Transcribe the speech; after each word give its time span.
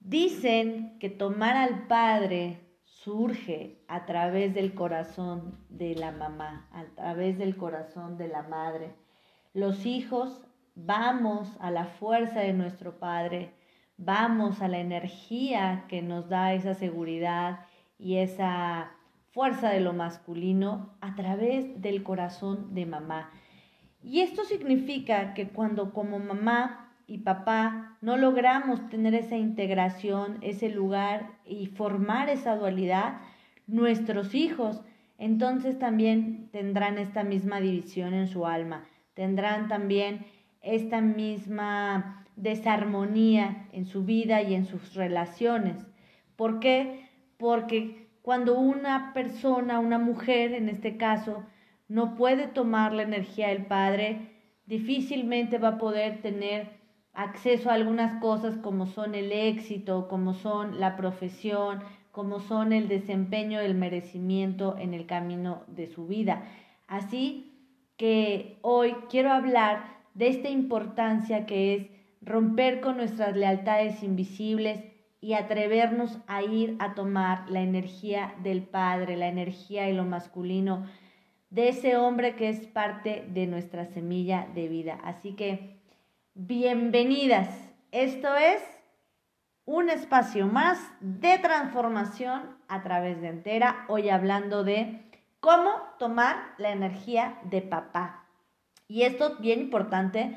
Dicen 0.00 0.98
que 0.98 1.10
tomar 1.10 1.56
al 1.56 1.86
padre 1.86 2.58
surge 2.84 3.84
a 3.86 4.06
través 4.06 4.54
del 4.54 4.74
corazón 4.74 5.58
de 5.68 5.94
la 5.94 6.10
mamá, 6.10 6.68
a 6.72 6.84
través 6.96 7.38
del 7.38 7.56
corazón 7.56 8.16
de 8.16 8.28
la 8.28 8.42
madre. 8.42 8.94
Los 9.52 9.84
hijos 9.84 10.42
vamos 10.74 11.54
a 11.60 11.70
la 11.70 11.84
fuerza 11.84 12.40
de 12.40 12.54
nuestro 12.54 12.98
padre, 12.98 13.52
vamos 13.98 14.62
a 14.62 14.68
la 14.68 14.78
energía 14.78 15.84
que 15.86 16.00
nos 16.00 16.30
da 16.30 16.54
esa 16.54 16.74
seguridad 16.74 17.66
y 17.98 18.16
esa 18.16 18.92
fuerza 19.32 19.68
de 19.68 19.80
lo 19.80 19.92
masculino 19.92 20.96
a 21.02 21.14
través 21.14 21.80
del 21.80 22.02
corazón 22.02 22.74
de 22.74 22.86
mamá. 22.86 23.30
Y 24.02 24.20
esto 24.20 24.44
significa 24.44 25.34
que 25.34 25.50
cuando 25.50 25.92
como 25.92 26.18
mamá 26.18 26.89
y 27.10 27.18
papá 27.18 27.98
no 28.00 28.16
logramos 28.16 28.88
tener 28.88 29.14
esa 29.14 29.36
integración, 29.36 30.38
ese 30.42 30.68
lugar 30.68 31.32
y 31.44 31.66
formar 31.66 32.30
esa 32.30 32.54
dualidad, 32.54 33.18
nuestros 33.66 34.32
hijos 34.32 34.80
entonces 35.18 35.76
también 35.76 36.48
tendrán 36.52 36.98
esta 36.98 37.24
misma 37.24 37.60
división 37.60 38.14
en 38.14 38.28
su 38.28 38.46
alma, 38.46 38.84
tendrán 39.14 39.66
también 39.66 40.24
esta 40.62 41.00
misma 41.00 42.24
desarmonía 42.36 43.66
en 43.72 43.86
su 43.86 44.04
vida 44.04 44.40
y 44.42 44.54
en 44.54 44.64
sus 44.64 44.94
relaciones. 44.94 45.84
¿Por 46.36 46.60
qué? 46.60 47.08
Porque 47.38 48.06
cuando 48.22 48.56
una 48.56 49.12
persona, 49.14 49.80
una 49.80 49.98
mujer 49.98 50.54
en 50.54 50.68
este 50.68 50.96
caso, 50.96 51.44
no 51.88 52.14
puede 52.14 52.46
tomar 52.46 52.92
la 52.92 53.02
energía 53.02 53.48
del 53.48 53.66
Padre, 53.66 54.30
difícilmente 54.66 55.58
va 55.58 55.70
a 55.70 55.78
poder 55.78 56.22
tener 56.22 56.79
acceso 57.12 57.70
a 57.70 57.74
algunas 57.74 58.20
cosas 58.20 58.56
como 58.56 58.86
son 58.86 59.14
el 59.14 59.32
éxito, 59.32 60.08
como 60.08 60.34
son 60.34 60.80
la 60.80 60.96
profesión, 60.96 61.80
como 62.12 62.40
son 62.40 62.72
el 62.72 62.88
desempeño, 62.88 63.60
el 63.60 63.74
merecimiento 63.74 64.76
en 64.78 64.94
el 64.94 65.06
camino 65.06 65.62
de 65.68 65.86
su 65.86 66.06
vida. 66.06 66.44
Así 66.86 67.50
que 67.96 68.58
hoy 68.62 68.94
quiero 69.08 69.30
hablar 69.30 69.84
de 70.14 70.28
esta 70.28 70.48
importancia 70.48 71.46
que 71.46 71.74
es 71.74 71.86
romper 72.22 72.80
con 72.80 72.96
nuestras 72.96 73.36
lealtades 73.36 74.02
invisibles 74.02 74.82
y 75.20 75.34
atrevernos 75.34 76.18
a 76.26 76.42
ir 76.42 76.76
a 76.78 76.94
tomar 76.94 77.50
la 77.50 77.60
energía 77.60 78.34
del 78.42 78.62
Padre, 78.62 79.16
la 79.16 79.28
energía 79.28 79.88
y 79.88 79.94
lo 79.94 80.04
masculino 80.04 80.86
de 81.50 81.68
ese 81.68 81.96
hombre 81.96 82.36
que 82.36 82.48
es 82.48 82.66
parte 82.66 83.24
de 83.28 83.46
nuestra 83.46 83.84
semilla 83.84 84.48
de 84.54 84.68
vida. 84.68 84.98
Así 85.04 85.34
que, 85.34 85.79
bienvenidas. 86.34 87.48
Esto 87.90 88.36
es 88.36 88.62
un 89.64 89.90
espacio 89.90 90.46
más 90.46 90.78
de 91.00 91.38
transformación 91.38 92.56
a 92.68 92.82
través 92.82 93.20
de 93.20 93.28
entera, 93.28 93.84
hoy 93.88 94.10
hablando 94.10 94.62
de 94.62 95.00
cómo 95.40 95.70
tomar 95.98 96.36
la 96.58 96.70
energía 96.70 97.38
de 97.44 97.62
papá. 97.62 98.26
Y 98.86 99.02
esto 99.02 99.36
bien 99.38 99.60
importante 99.60 100.36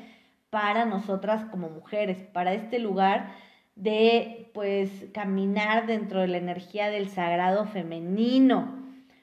para 0.50 0.84
nosotras 0.84 1.44
como 1.50 1.68
mujeres, 1.70 2.18
para 2.32 2.54
este 2.54 2.78
lugar 2.78 3.32
de 3.76 4.50
pues 4.52 4.90
caminar 5.12 5.86
dentro 5.86 6.20
de 6.20 6.28
la 6.28 6.38
energía 6.38 6.90
del 6.90 7.08
sagrado 7.08 7.66
femenino. 7.66 8.82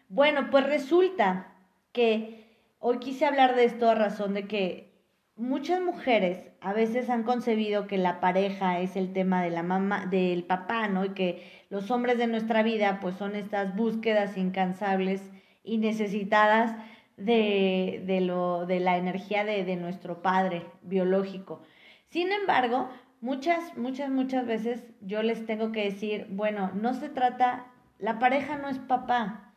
Bueno, 0.10 0.50
pues 0.50 0.66
resulta 0.66 1.54
que 1.92 2.46
hoy 2.80 3.00
quise 3.00 3.26
hablar 3.26 3.56
de 3.56 3.66
esto 3.66 3.90
a 3.90 3.96
razón 3.96 4.34
de 4.34 4.48
que 4.48 4.91
muchas 5.36 5.82
mujeres 5.82 6.52
a 6.62 6.74
veces 6.74 7.10
han 7.10 7.24
concebido 7.24 7.88
que 7.88 7.98
la 7.98 8.20
pareja 8.20 8.80
es 8.80 8.96
el 8.96 9.14
tema 9.14 9.42
de 9.44 9.50
la 9.50 9.64
mamá, 9.64 10.06
del 10.06 10.44
papá, 10.44 10.88
¿no? 10.88 11.06
Y 11.06 11.10
que 11.10 11.66
los 11.70 11.90
hombres 11.92 12.18
de 12.18 12.28
nuestra 12.28 12.64
vida 12.64 13.00
pues 13.02 13.16
son 13.16 13.36
estas 13.36 13.76
búsquedas 13.76 14.38
incansables 14.38 15.32
y 15.64 15.78
necesitadas 15.78 16.76
de, 17.18 18.04
de, 18.06 18.22
lo, 18.22 18.66
de 18.66 18.80
la 18.80 18.98
energía 18.98 19.44
de, 19.44 19.64
de 19.64 19.76
nuestro 19.76 20.22
padre 20.22 20.66
biológico. 20.82 21.62
Sin 22.10 22.32
embargo, 22.32 22.90
muchas, 23.22 23.78
muchas, 23.78 24.10
muchas 24.10 24.46
veces 24.46 24.84
yo 25.02 25.24
les 25.24 25.46
tengo 25.46 25.72
que 25.72 25.84
decir, 25.84 26.28
bueno, 26.30 26.72
no 26.74 26.94
se 26.94 27.10
trata, 27.10 27.68
la 28.00 28.20
pareja 28.20 28.58
no 28.58 28.70
es 28.70 28.80
papá. 28.80 29.54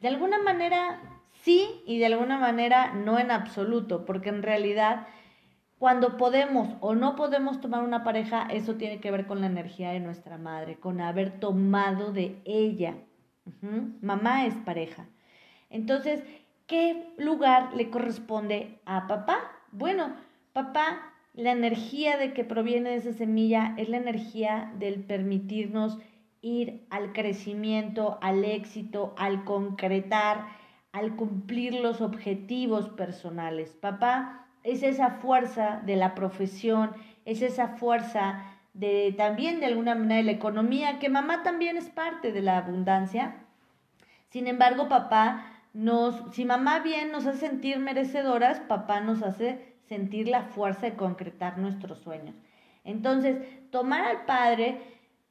De 0.00 0.08
alguna 0.08 0.38
manera 0.42 1.17
sí 1.42 1.82
y 1.86 1.98
de 1.98 2.06
alguna 2.06 2.38
manera 2.38 2.94
no 2.94 3.18
en 3.18 3.30
absoluto, 3.30 4.04
porque 4.04 4.28
en 4.28 4.42
realidad 4.42 5.06
cuando 5.78 6.16
podemos 6.16 6.76
o 6.80 6.94
no 6.94 7.14
podemos 7.14 7.60
tomar 7.60 7.84
una 7.84 8.02
pareja, 8.02 8.48
eso 8.50 8.74
tiene 8.74 9.00
que 9.00 9.10
ver 9.10 9.26
con 9.26 9.40
la 9.40 9.46
energía 9.46 9.90
de 9.90 10.00
nuestra 10.00 10.36
madre, 10.36 10.78
con 10.78 11.00
haber 11.00 11.38
tomado 11.38 12.12
de 12.12 12.40
ella. 12.44 12.96
Mamá 14.02 14.46
es 14.46 14.54
pareja. 14.54 15.06
Entonces, 15.70 16.22
¿qué 16.66 17.14
lugar 17.16 17.74
le 17.74 17.90
corresponde 17.90 18.80
a 18.84 19.06
papá? 19.06 19.38
Bueno, 19.70 20.14
papá 20.52 21.08
la 21.38 21.52
energía 21.52 22.16
de 22.16 22.32
que 22.32 22.42
proviene 22.42 22.90
de 22.90 22.96
esa 22.96 23.12
semilla 23.12 23.74
es 23.76 23.88
la 23.88 23.98
energía 23.98 24.72
del 24.80 25.04
permitirnos 25.04 25.96
ir 26.40 26.84
al 26.90 27.12
crecimiento, 27.12 28.18
al 28.20 28.44
éxito, 28.44 29.14
al 29.16 29.44
concretar, 29.44 30.46
al 30.98 31.16
cumplir 31.16 31.74
los 31.74 32.00
objetivos 32.00 32.88
personales. 32.90 33.70
Papá 33.80 34.46
es 34.62 34.82
esa 34.82 35.10
fuerza 35.10 35.80
de 35.84 35.96
la 35.96 36.14
profesión, 36.14 36.90
es 37.24 37.42
esa 37.42 37.68
fuerza 37.68 38.44
de 38.74 39.14
también 39.16 39.60
de 39.60 39.66
alguna 39.66 39.94
manera 39.94 40.18
de 40.18 40.24
la 40.24 40.32
economía, 40.32 40.98
que 40.98 41.08
mamá 41.08 41.42
también 41.42 41.76
es 41.76 41.88
parte 41.88 42.32
de 42.32 42.42
la 42.42 42.58
abundancia. 42.58 43.36
Sin 44.28 44.46
embargo, 44.46 44.88
papá 44.88 45.46
nos, 45.72 46.22
si 46.34 46.44
mamá 46.44 46.80
bien 46.80 47.12
nos 47.12 47.26
hace 47.26 47.48
sentir 47.48 47.78
merecedoras, 47.78 48.60
papá 48.60 49.00
nos 49.00 49.22
hace 49.22 49.76
sentir 49.88 50.28
la 50.28 50.42
fuerza 50.42 50.86
de 50.86 50.96
concretar 50.96 51.58
nuestros 51.58 51.98
sueños. 51.98 52.34
Entonces, 52.84 53.38
tomar 53.70 54.04
al 54.04 54.24
Padre 54.26 54.80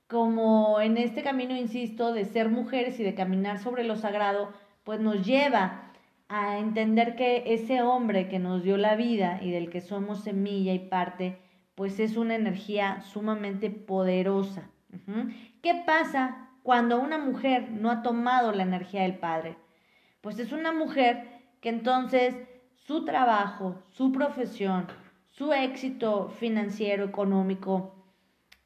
como 0.08 0.80
en 0.80 0.98
este 0.98 1.22
camino, 1.22 1.56
insisto, 1.56 2.14
de 2.14 2.26
ser 2.26 2.50
mujeres 2.50 3.00
y 3.00 3.04
de 3.04 3.14
caminar 3.14 3.60
sobre 3.60 3.84
lo 3.84 3.96
sagrado, 3.98 4.54
pues 4.88 5.02
nos 5.02 5.26
lleva 5.26 5.92
a 6.30 6.60
entender 6.60 7.18
que 7.18 7.44
ese 7.48 7.82
hombre 7.82 8.30
que 8.30 8.40
nos 8.40 8.64
dio 8.64 8.78
la 8.78 8.96
vida 8.96 9.38
y 9.42 9.52
del 9.52 9.70
que 9.70 9.82
somos 9.82 10.24
semilla 10.24 10.72
y 10.72 10.80
parte, 10.80 11.42
pues 11.76 12.00
es 12.00 12.16
una 12.16 12.36
energía 12.36 13.02
sumamente 13.02 13.70
poderosa. 13.70 14.70
¿Qué 15.62 15.84
pasa 15.86 16.52
cuando 16.64 17.02
una 17.02 17.18
mujer 17.18 17.70
no 17.70 17.92
ha 17.92 18.02
tomado 18.02 18.54
la 18.54 18.64
energía 18.64 19.02
del 19.02 19.18
Padre? 19.18 19.58
Pues 20.22 20.40
es 20.40 20.54
una 20.54 20.72
mujer 20.72 21.42
que 21.60 21.68
entonces 21.68 22.38
su 22.76 23.04
trabajo, 23.04 23.84
su 23.90 24.14
profesión, 24.14 24.88
su 25.32 25.52
éxito 25.52 26.30
financiero, 26.30 27.04
económico, 27.04 27.94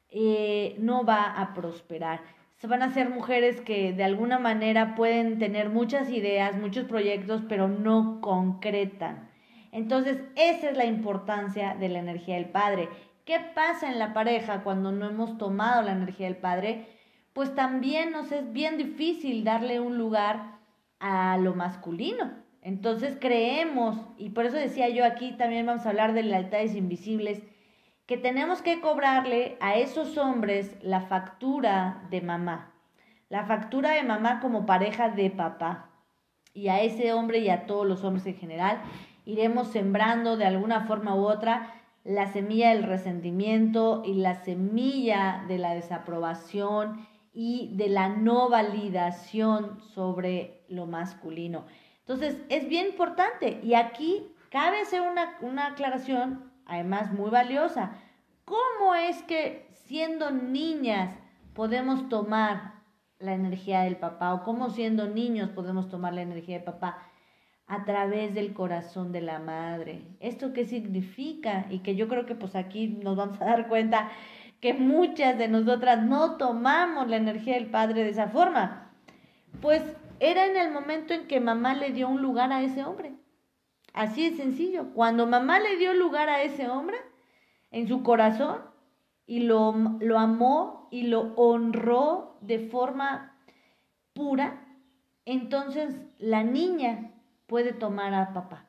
eh, 0.08 0.76
no 0.78 1.04
va 1.04 1.32
a 1.32 1.52
prosperar. 1.52 2.20
Se 2.62 2.68
van 2.68 2.84
a 2.84 2.94
ser 2.94 3.10
mujeres 3.10 3.60
que 3.60 3.92
de 3.92 4.04
alguna 4.04 4.38
manera 4.38 4.94
pueden 4.94 5.40
tener 5.40 5.68
muchas 5.68 6.08
ideas, 6.10 6.56
muchos 6.56 6.84
proyectos, 6.84 7.42
pero 7.48 7.66
no 7.66 8.20
concretan. 8.20 9.28
Entonces, 9.72 10.20
esa 10.36 10.70
es 10.70 10.76
la 10.76 10.84
importancia 10.84 11.74
de 11.74 11.88
la 11.88 11.98
energía 11.98 12.36
del 12.36 12.50
padre. 12.50 12.88
¿Qué 13.24 13.40
pasa 13.56 13.90
en 13.90 13.98
la 13.98 14.14
pareja 14.14 14.62
cuando 14.62 14.92
no 14.92 15.06
hemos 15.08 15.38
tomado 15.38 15.82
la 15.82 15.90
energía 15.90 16.26
del 16.26 16.36
padre? 16.36 16.86
Pues 17.32 17.52
también 17.56 18.12
nos 18.12 18.30
es 18.30 18.52
bien 18.52 18.78
difícil 18.78 19.42
darle 19.42 19.80
un 19.80 19.98
lugar 19.98 20.60
a 21.00 21.36
lo 21.38 21.56
masculino. 21.56 22.30
Entonces 22.60 23.18
creemos, 23.20 23.98
y 24.16 24.30
por 24.30 24.46
eso 24.46 24.56
decía 24.56 24.88
yo 24.88 25.04
aquí 25.04 25.32
también 25.32 25.66
vamos 25.66 25.84
a 25.84 25.88
hablar 25.88 26.12
de 26.12 26.22
lealtades 26.22 26.76
invisibles, 26.76 27.42
que 28.06 28.16
tenemos 28.16 28.62
que 28.62 28.80
cobrarle 28.80 29.56
a 29.60 29.76
esos 29.76 30.18
hombres 30.18 30.76
la 30.82 31.00
factura 31.02 32.02
de 32.10 32.20
mamá, 32.20 32.72
la 33.28 33.44
factura 33.44 33.92
de 33.92 34.02
mamá 34.02 34.40
como 34.40 34.66
pareja 34.66 35.08
de 35.08 35.30
papá. 35.30 35.88
Y 36.54 36.68
a 36.68 36.80
ese 36.82 37.12
hombre 37.14 37.38
y 37.38 37.48
a 37.48 37.66
todos 37.66 37.86
los 37.86 38.04
hombres 38.04 38.26
en 38.26 38.36
general 38.36 38.82
iremos 39.24 39.68
sembrando 39.68 40.36
de 40.36 40.44
alguna 40.44 40.82
forma 40.82 41.14
u 41.14 41.26
otra 41.26 41.74
la 42.04 42.26
semilla 42.26 42.70
del 42.70 42.82
resentimiento 42.82 44.02
y 44.04 44.14
la 44.14 44.34
semilla 44.34 45.44
de 45.46 45.58
la 45.58 45.74
desaprobación 45.74 47.06
y 47.32 47.70
de 47.76 47.88
la 47.88 48.08
no 48.08 48.48
validación 48.48 49.80
sobre 49.94 50.64
lo 50.68 50.86
masculino. 50.86 51.64
Entonces, 52.00 52.36
es 52.48 52.68
bien 52.68 52.86
importante 52.86 53.60
y 53.62 53.74
aquí 53.74 54.34
cabe 54.50 54.80
hacer 54.80 55.00
una, 55.00 55.38
una 55.40 55.68
aclaración, 55.68 56.51
además 56.66 57.12
muy 57.12 57.30
valiosa. 57.30 57.92
¿Cómo 58.44 58.94
es 58.94 59.22
que 59.22 59.68
siendo 59.84 60.30
niñas 60.30 61.14
podemos 61.54 62.08
tomar 62.08 62.74
la 63.18 63.34
energía 63.34 63.82
del 63.82 63.96
papá 63.96 64.34
o 64.34 64.42
cómo 64.42 64.70
siendo 64.70 65.08
niños 65.08 65.50
podemos 65.50 65.88
tomar 65.88 66.12
la 66.12 66.22
energía 66.22 66.56
del 66.56 66.64
papá? 66.64 66.98
a 67.68 67.86
través 67.86 68.34
del 68.34 68.52
corazón 68.52 69.12
de 69.12 69.22
la 69.22 69.38
madre. 69.38 70.02
¿Esto 70.20 70.52
qué 70.52 70.66
significa? 70.66 71.64
Y 71.70 71.78
que 71.78 71.96
yo 71.96 72.06
creo 72.06 72.26
que 72.26 72.34
pues 72.34 72.54
aquí 72.54 72.88
nos 72.88 73.16
vamos 73.16 73.40
a 73.40 73.44
dar 73.46 73.68
cuenta 73.68 74.10
que 74.60 74.74
muchas 74.74 75.38
de 75.38 75.48
nosotras 75.48 76.02
no 76.02 76.36
tomamos 76.36 77.08
la 77.08 77.16
energía 77.16 77.54
del 77.54 77.70
Padre 77.70 78.04
de 78.04 78.10
esa 78.10 78.28
forma? 78.28 78.92
Pues 79.60 79.82
era 80.20 80.46
en 80.46 80.56
el 80.56 80.70
momento 80.70 81.14
en 81.14 81.26
que 81.26 81.40
mamá 81.40 81.74
le 81.74 81.90
dio 81.90 82.08
un 82.08 82.22
lugar 82.22 82.52
a 82.52 82.62
ese 82.62 82.84
hombre. 82.84 83.14
Así 83.92 84.30
de 84.30 84.36
sencillo. 84.36 84.92
Cuando 84.94 85.26
mamá 85.26 85.60
le 85.60 85.76
dio 85.76 85.94
lugar 85.94 86.28
a 86.28 86.42
ese 86.42 86.68
hombre 86.68 86.96
en 87.70 87.88
su 87.88 88.02
corazón 88.02 88.60
y 89.26 89.40
lo, 89.40 89.72
lo 90.00 90.18
amó 90.18 90.88
y 90.90 91.02
lo 91.04 91.34
honró 91.36 92.36
de 92.40 92.58
forma 92.68 93.38
pura, 94.14 94.66
entonces 95.24 96.00
la 96.18 96.42
niña 96.42 97.12
puede 97.46 97.72
tomar 97.72 98.14
a 98.14 98.32
papá. 98.32 98.66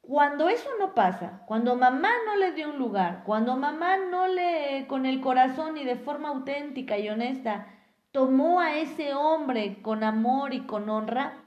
Cuando 0.00 0.48
eso 0.48 0.70
no 0.78 0.94
pasa, 0.94 1.42
cuando 1.46 1.76
mamá 1.76 2.08
no 2.24 2.36
le 2.36 2.52
dio 2.52 2.70
un 2.70 2.78
lugar, 2.78 3.24
cuando 3.26 3.56
mamá 3.56 3.98
no 3.98 4.26
le, 4.26 4.86
con 4.86 5.04
el 5.04 5.20
corazón 5.20 5.76
y 5.76 5.84
de 5.84 5.96
forma 5.96 6.30
auténtica 6.30 6.96
y 6.96 7.10
honesta, 7.10 7.66
tomó 8.10 8.58
a 8.58 8.78
ese 8.78 9.12
hombre 9.12 9.82
con 9.82 10.02
amor 10.02 10.54
y 10.54 10.60
con 10.60 10.88
honra, 10.88 11.44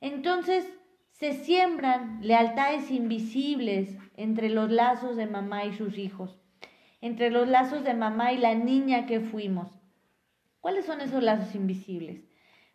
entonces 0.00 0.77
se 1.18 1.32
siembran 1.32 2.20
lealtades 2.22 2.92
invisibles 2.92 3.98
entre 4.16 4.48
los 4.48 4.70
lazos 4.70 5.16
de 5.16 5.26
mamá 5.26 5.64
y 5.64 5.72
sus 5.72 5.98
hijos, 5.98 6.38
entre 7.00 7.30
los 7.30 7.48
lazos 7.48 7.82
de 7.82 7.94
mamá 7.94 8.32
y 8.32 8.38
la 8.38 8.54
niña 8.54 9.06
que 9.06 9.18
fuimos. 9.18 9.68
¿Cuáles 10.60 10.86
son 10.86 11.00
esos 11.00 11.20
lazos 11.20 11.56
invisibles? 11.56 12.22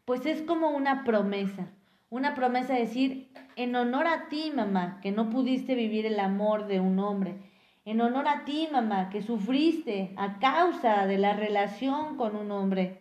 Pues 0.04 0.26
es 0.26 0.42
como 0.42 0.72
una 0.72 1.06
promesa, 1.06 1.72
una 2.10 2.36
promesa 2.36 2.74
de 2.74 2.82
decir, 2.82 3.32
en 3.56 3.78
honor 3.78 4.08
a 4.08 4.28
ti, 4.28 4.52
mamá, 4.54 5.00
que 5.02 5.14
no 5.14 5.30
pudiste 5.30 5.74
vivir 5.76 6.06
el 6.06 6.20
amor 6.20 6.68
de 6.68 6.82
un 6.82 7.00
hombre, 7.00 7.38
en 7.86 8.02
honor 8.02 8.28
a 8.28 8.44
ti, 8.44 8.68
mamá, 8.70 9.10
que 9.10 9.22
sufriste 9.22 10.14
a 10.18 10.40
causa 10.40 11.08
de 11.08 11.18
la 11.18 11.32
relación 11.32 12.18
con 12.18 12.36
un 12.36 12.52
hombre, 12.52 13.00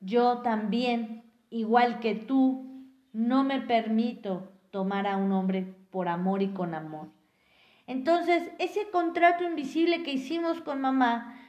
yo 0.00 0.38
también, 0.38 1.24
igual 1.50 1.98
que 1.98 2.14
tú, 2.14 2.86
no 3.12 3.42
me 3.42 3.60
permito 3.60 4.53
tomar 4.74 5.06
a 5.06 5.16
un 5.16 5.30
hombre 5.30 5.62
por 5.92 6.08
amor 6.08 6.42
y 6.42 6.48
con 6.48 6.74
amor. 6.74 7.06
Entonces, 7.86 8.50
ese 8.58 8.90
contrato 8.90 9.44
invisible 9.44 10.02
que 10.02 10.10
hicimos 10.10 10.60
con 10.60 10.80
mamá 10.80 11.40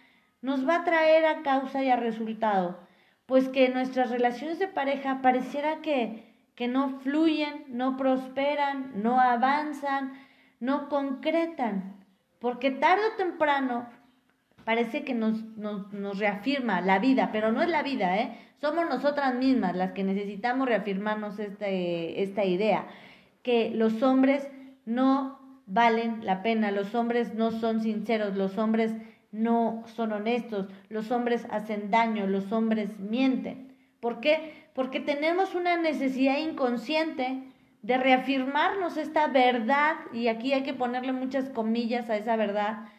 nos 0.43 0.67
va 0.67 0.75
a 0.75 0.83
traer 0.83 1.25
a 1.25 1.41
causa 1.41 1.83
y 1.83 1.89
a 1.89 1.95
resultado, 1.95 2.79
pues 3.25 3.49
que 3.49 3.69
nuestras 3.69 4.11
relaciones 4.11 4.59
de 4.59 4.67
pareja 4.67 5.23
pareciera 5.23 5.81
que 5.81 6.35
que 6.55 6.67
no 6.67 6.99
fluyen, 7.01 7.65
no 7.67 7.97
prosperan, 7.97 9.03
no 9.03 9.19
avanzan, 9.19 10.13
no 10.59 10.87
concretan, 10.87 12.05
porque 12.39 12.71
tarde 12.71 13.03
o 13.13 13.17
temprano 13.17 13.89
parece 14.63 15.03
que 15.03 15.13
nos, 15.13 15.43
nos, 15.57 16.17
reafirma 16.17 16.81
la 16.81 16.99
vida, 16.99 17.29
pero 17.31 17.51
no 17.51 17.61
es 17.61 17.69
la 17.69 17.83
vida, 17.83 18.17
¿eh? 18.17 18.39
Somos 18.57 18.87
nosotras 18.87 19.35
mismas 19.35 19.75
las 19.75 19.91
que 19.91 20.03
necesitamos 20.03 20.67
reafirmarnos 20.67 21.37
este, 21.39 22.23
esta 22.23 22.45
idea, 22.45 22.87
que 23.45 23.69
los 23.69 24.01
hombres 24.03 24.49
no 24.85 25.39
valen 25.67 26.25
la 26.25 26.41
pena, 26.41 26.71
los 26.71 26.93
hombres 26.95 27.33
no 27.33 27.51
son 27.51 27.79
sinceros, 27.79 28.35
los 28.35 28.57
hombres 28.57 28.93
no 29.31 29.83
son 29.85 30.11
honestos, 30.11 30.67
los 30.89 31.11
hombres 31.11 31.47
hacen 31.49 31.91
daño, 31.91 32.27
los 32.27 32.51
hombres 32.51 32.99
mienten. 32.99 33.73
¿Por 34.01 34.19
qué? 34.19 34.65
porque 34.75 34.99
tenemos 34.99 35.55
una 35.55 35.77
necesidad 35.77 36.37
inconsciente 36.37 37.43
de 37.81 37.97
reafirmarnos 37.97 38.97
esta 38.97 39.27
verdad, 39.27 39.95
y 40.11 40.27
aquí 40.27 40.51
hay 40.51 40.63
que 40.63 40.73
ponerle 40.73 41.13
muchas 41.13 41.49
comillas 41.49 42.09
a 42.09 42.17
esa 42.17 42.35
verdad, 42.35 42.89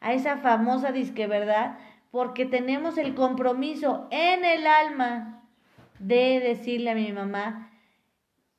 a 0.00 0.14
esa 0.14 0.38
famosa 0.38 0.92
disque 0.92 1.26
verdad, 1.26 1.78
porque 2.10 2.46
tenemos 2.46 2.96
el 2.96 3.14
compromiso 3.14 4.08
en 4.10 4.44
el 4.46 4.66
alma 4.66 5.42
de 5.98 6.40
decirle 6.40 6.90
a 6.92 6.94
mi 6.94 7.12
mamá, 7.12 7.70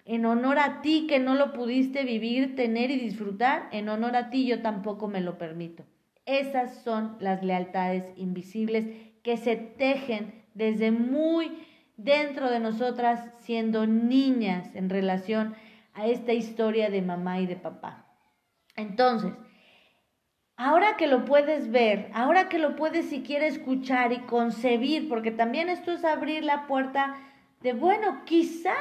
en 0.08 0.26
honor 0.26 0.58
a 0.58 0.82
ti 0.82 1.06
que 1.08 1.20
no 1.20 1.36
lo 1.36 1.52
pudiste 1.52 2.04
vivir, 2.04 2.56
tener 2.56 2.90
y 2.92 2.98
disfrutar, 2.98 3.68
en 3.72 3.90
honor 3.90 4.16
a 4.16 4.30
ti 4.30 4.48
yo 4.48 4.62
tampoco 4.62 5.10
me 5.10 5.20
lo 5.20 5.38
permito. 5.38 5.84
Esas 6.26 6.82
son 6.84 7.18
las 7.20 7.44
lealtades 7.44 8.06
invisibles 8.16 8.86
que 9.22 9.36
se 9.36 9.58
tejen 9.58 10.46
desde 10.54 10.92
muy 10.92 11.52
dentro 11.98 12.50
de 12.50 12.60
nosotras 12.60 13.32
siendo 13.40 13.86
niñas 13.86 14.74
en 14.76 14.90
relación 14.90 15.56
a 15.94 16.08
esta 16.08 16.32
historia 16.32 16.90
de 16.90 17.02
mamá 17.02 17.42
y 17.42 17.46
de 17.46 17.58
papá. 17.58 18.06
Entonces, 18.78 19.34
ahora 20.56 20.96
que 20.96 21.08
lo 21.08 21.26
puedes 21.26 21.70
ver, 21.70 22.10
ahora 22.14 22.48
que 22.48 22.60
lo 22.60 22.78
puedes 22.78 23.10
siquiera 23.10 23.46
escuchar 23.46 24.14
y 24.14 24.20
concebir, 24.20 25.10
porque 25.10 25.32
también 25.32 25.68
esto 25.68 25.92
es 25.92 26.06
abrir 26.06 26.46
la 26.46 26.66
puerta 26.66 27.18
de, 27.62 27.74
bueno, 27.74 28.24
quizá, 28.26 28.76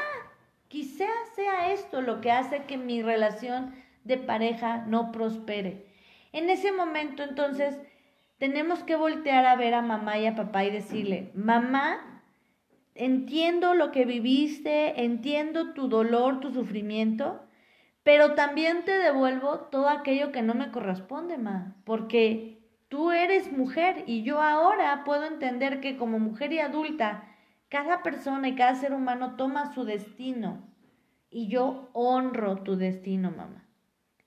quizá 0.68 1.08
sea 1.34 1.72
esto 1.72 2.00
lo 2.02 2.20
que 2.20 2.30
hace 2.30 2.64
que 2.64 2.76
mi 2.76 3.02
relación 3.02 3.74
de 4.04 4.18
pareja 4.18 4.84
no 4.86 5.12
prospere. 5.12 5.86
En 6.32 6.50
ese 6.50 6.72
momento, 6.72 7.22
entonces, 7.22 7.78
tenemos 8.38 8.82
que 8.82 8.96
voltear 8.96 9.46
a 9.46 9.56
ver 9.56 9.74
a 9.74 9.82
mamá 9.82 10.18
y 10.18 10.26
a 10.26 10.34
papá 10.34 10.64
y 10.64 10.70
decirle, 10.70 11.30
mamá, 11.34 12.22
entiendo 12.94 13.74
lo 13.74 13.92
que 13.92 14.04
viviste, 14.04 15.02
entiendo 15.04 15.72
tu 15.72 15.88
dolor, 15.88 16.40
tu 16.40 16.52
sufrimiento, 16.52 17.42
pero 18.02 18.34
también 18.34 18.84
te 18.84 18.92
devuelvo 18.92 19.60
todo 19.70 19.88
aquello 19.88 20.30
que 20.32 20.42
no 20.42 20.54
me 20.54 20.70
corresponde, 20.70 21.38
ma, 21.38 21.76
porque 21.84 22.58
tú 22.88 23.10
eres 23.10 23.50
mujer 23.52 24.04
y 24.06 24.22
yo 24.22 24.40
ahora 24.40 25.02
puedo 25.04 25.24
entender 25.24 25.80
que 25.80 25.96
como 25.96 26.18
mujer 26.18 26.52
y 26.52 26.60
adulta, 26.60 27.24
cada 27.76 28.02
persona 28.02 28.48
y 28.48 28.54
cada 28.54 28.74
ser 28.74 28.94
humano 28.94 29.36
toma 29.36 29.74
su 29.74 29.84
destino 29.84 30.62
y 31.28 31.48
yo 31.48 31.90
honro 31.92 32.62
tu 32.62 32.76
destino, 32.76 33.30
mamá. 33.30 33.68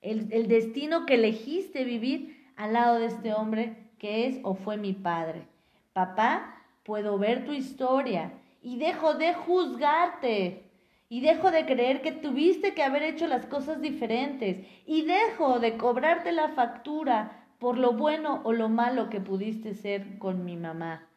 El, 0.01 0.47
destino 0.47 1.07
que 1.07 1.15
elegiste 1.15 1.83
vivir 1.83 2.47
al 2.55 2.73
lado 2.73 2.99
de 2.99 3.07
este 3.07 3.33
hombre 3.33 3.89
que 3.97 4.27
es 4.27 4.39
o 4.43 4.53
fue 4.53 4.77
mi 4.77 4.93
padre. 4.93 5.47
Papá, 5.93 6.61
puedo 6.83 7.17
ver 7.17 7.43
tu 7.43 7.51
historia 7.51 8.33
y 8.61 8.77
dejo 8.77 9.15
de 9.15 9.33
juzgarte. 9.33 10.69
Y 11.09 11.21
dejo 11.21 11.49
de 11.49 11.65
creer 11.65 12.03
que 12.03 12.11
tuviste 12.11 12.75
que 12.75 12.83
haber 12.83 13.01
hecho 13.01 13.25
las 13.25 13.47
cosas 13.47 13.81
diferentes. 13.81 14.63
Y 14.85 15.05
dejo 15.05 15.59
de 15.59 15.75
cobrarte 15.75 16.31
la 16.31 16.49
factura 16.49 17.47
por 17.57 17.79
lo 17.79 17.93
bueno 17.93 18.41
o 18.43 18.53
lo 18.53 18.69
malo 18.69 19.09
que 19.09 19.19
pudiste 19.19 19.73
ser 19.73 20.19
con 20.19 20.45
mi 20.45 20.55
mamá. 20.55 21.08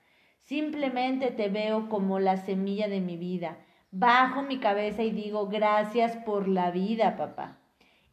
Simplemente 0.43 1.31
te 1.31 1.49
veo 1.49 1.89
como 1.89 2.19
la 2.19 2.37
semilla 2.37 2.89
de 2.89 3.01
mi 3.01 3.17
vida. 3.17 3.59
Bajo 3.91 4.43
mi 4.43 4.59
cabeza 4.59 5.03
y 5.03 5.11
digo 5.11 5.49
gracias 5.49 6.17
por 6.19 6.49
la 6.49 6.71
vida, 6.71 7.17
papá. 7.17 7.59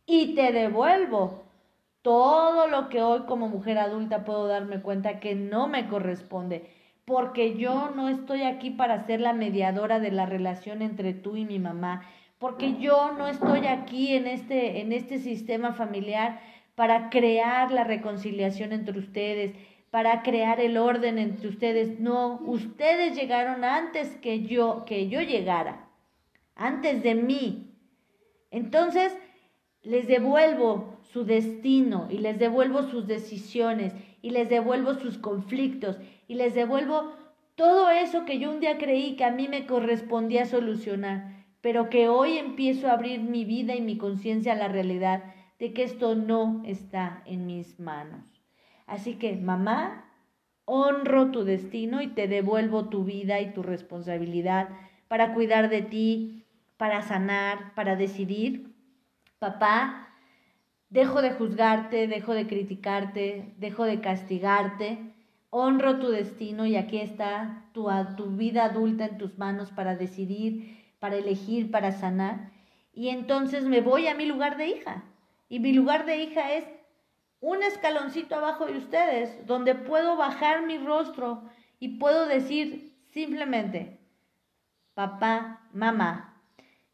Y 0.06 0.36
te 0.36 0.52
devuelvo 0.52 1.44
todo 2.02 2.68
lo 2.68 2.90
que 2.90 3.02
hoy 3.02 3.22
como 3.28 3.48
mujer 3.48 3.78
adulta 3.78 4.26
puedo 4.26 4.48
darme 4.48 4.82
cuenta 4.82 5.20
que 5.20 5.36
no 5.36 5.68
me 5.68 5.88
corresponde 5.88 6.70
porque 7.10 7.58
yo 7.58 7.90
no 7.96 8.08
estoy 8.08 8.44
aquí 8.44 8.70
para 8.70 9.08
ser 9.08 9.20
la 9.20 9.34
mediadora 9.34 10.00
de 10.00 10.12
la 10.12 10.28
relación 10.28 10.84
entre 10.84 11.16
tú 11.16 11.38
y 11.38 11.44
mi 11.44 11.58
mamá, 11.58 12.04
porque 12.38 12.78
yo 12.78 13.14
no 13.18 13.28
estoy 13.28 13.66
aquí 13.66 14.14
en 14.14 14.28
este, 14.28 14.80
en 14.82 14.94
este 14.94 15.18
sistema 15.18 15.74
familiar 15.74 16.40
para 16.76 17.10
crear 17.10 17.72
la 17.72 17.84
reconciliación 17.84 18.74
entre 18.74 19.00
ustedes, 19.00 19.56
para 19.92 20.22
crear 20.22 20.60
el 20.60 20.78
orden 20.78 21.18
entre 21.18 21.48
ustedes. 21.48 22.00
No, 22.00 22.40
ustedes 22.46 23.16
llegaron 23.16 23.64
antes 23.64 24.16
que 24.18 24.44
yo, 24.44 24.84
que 24.86 25.08
yo 25.10 25.22
llegara, 25.22 25.90
antes 26.56 27.04
de 27.04 27.16
mí. 27.16 27.74
Entonces, 28.52 29.18
les 29.82 30.08
devuelvo 30.08 30.98
su 31.12 31.26
destino 31.26 32.08
y 32.10 32.18
les 32.18 32.38
devuelvo 32.38 32.84
sus 32.84 33.08
decisiones 33.08 33.94
y 34.22 34.32
les 34.32 34.50
devuelvo 34.50 34.96
sus 34.96 35.18
conflictos 35.18 35.98
y 36.28 36.36
les 36.36 36.54
devuelvo 36.54 37.14
todo 37.56 37.90
eso 37.90 38.26
que 38.26 38.40
yo 38.40 38.52
un 38.52 38.60
día 38.60 38.78
creí 38.78 39.16
que 39.16 39.26
a 39.26 39.32
mí 39.32 39.48
me 39.48 39.66
correspondía 39.66 40.46
solucionar, 40.46 41.46
pero 41.62 41.90
que 41.90 42.08
hoy 42.08 42.38
empiezo 42.38 42.88
a 42.88 42.94
abrir 42.94 43.20
mi 43.20 43.44
vida 43.44 43.76
y 43.76 43.82
mi 43.82 43.98
conciencia 43.98 44.54
a 44.54 44.56
la 44.56 44.68
realidad 44.68 45.24
de 45.60 45.74
que 45.74 45.84
esto 45.84 46.16
no 46.16 46.62
está 46.66 47.22
en 47.26 47.46
mis 47.46 47.80
manos. 47.80 48.39
Así 48.90 49.16
que, 49.16 49.36
mamá, 49.36 50.06
honro 50.66 51.32
tu 51.32 51.44
destino 51.44 52.02
y 52.02 52.08
te 52.08 52.28
devuelvo 52.28 52.90
tu 52.90 53.04
vida 53.04 53.40
y 53.40 53.54
tu 53.54 53.64
responsabilidad 53.64 54.70
para 55.08 55.34
cuidar 55.34 55.70
de 55.70 55.82
ti, 55.82 56.46
para 56.78 57.02
sanar, 57.02 57.74
para 57.76 57.96
decidir. 57.96 58.74
Papá, 59.40 60.10
Dejo 60.90 61.22
de 61.22 61.32
juzgarte, 61.32 62.08
dejo 62.08 62.34
de 62.34 62.48
criticarte, 62.48 63.54
dejo 63.58 63.84
de 63.84 64.02
castigarte. 64.02 64.98
Honro 65.52 66.00
tu 66.00 66.10
destino 66.10 66.66
y 66.66 66.76
aquí 66.78 66.98
está 66.98 67.66
tu, 67.74 67.90
tu 68.18 68.32
vida 68.32 68.66
adulta 68.66 69.06
en 69.06 69.20
tus 69.20 69.38
manos 69.38 69.70
para 69.70 69.96
decidir, 69.96 70.84
para 71.00 71.18
elegir, 71.18 71.70
para 71.70 71.92
sanar. 71.92 72.52
Y 72.92 73.10
entonces 73.10 73.66
me 73.66 73.82
voy 73.82 74.08
a 74.08 74.16
mi 74.16 74.26
lugar 74.26 74.58
de 74.58 74.68
hija. 74.68 75.04
Y 75.48 75.60
mi 75.60 75.74
lugar 75.74 76.08
de 76.08 76.24
hija 76.24 76.54
es 76.54 76.66
un 77.42 77.64
escaloncito 77.64 78.36
abajo 78.36 78.66
de 78.66 78.78
ustedes, 78.78 79.46
donde 79.46 79.76
puedo 79.76 80.18
bajar 80.18 80.66
mi 80.66 80.78
rostro 80.78 81.44
y 81.80 82.00
puedo 82.00 82.26
decir 82.26 82.94
simplemente, 83.08 84.00
papá, 84.94 85.68
mamá, 85.74 86.42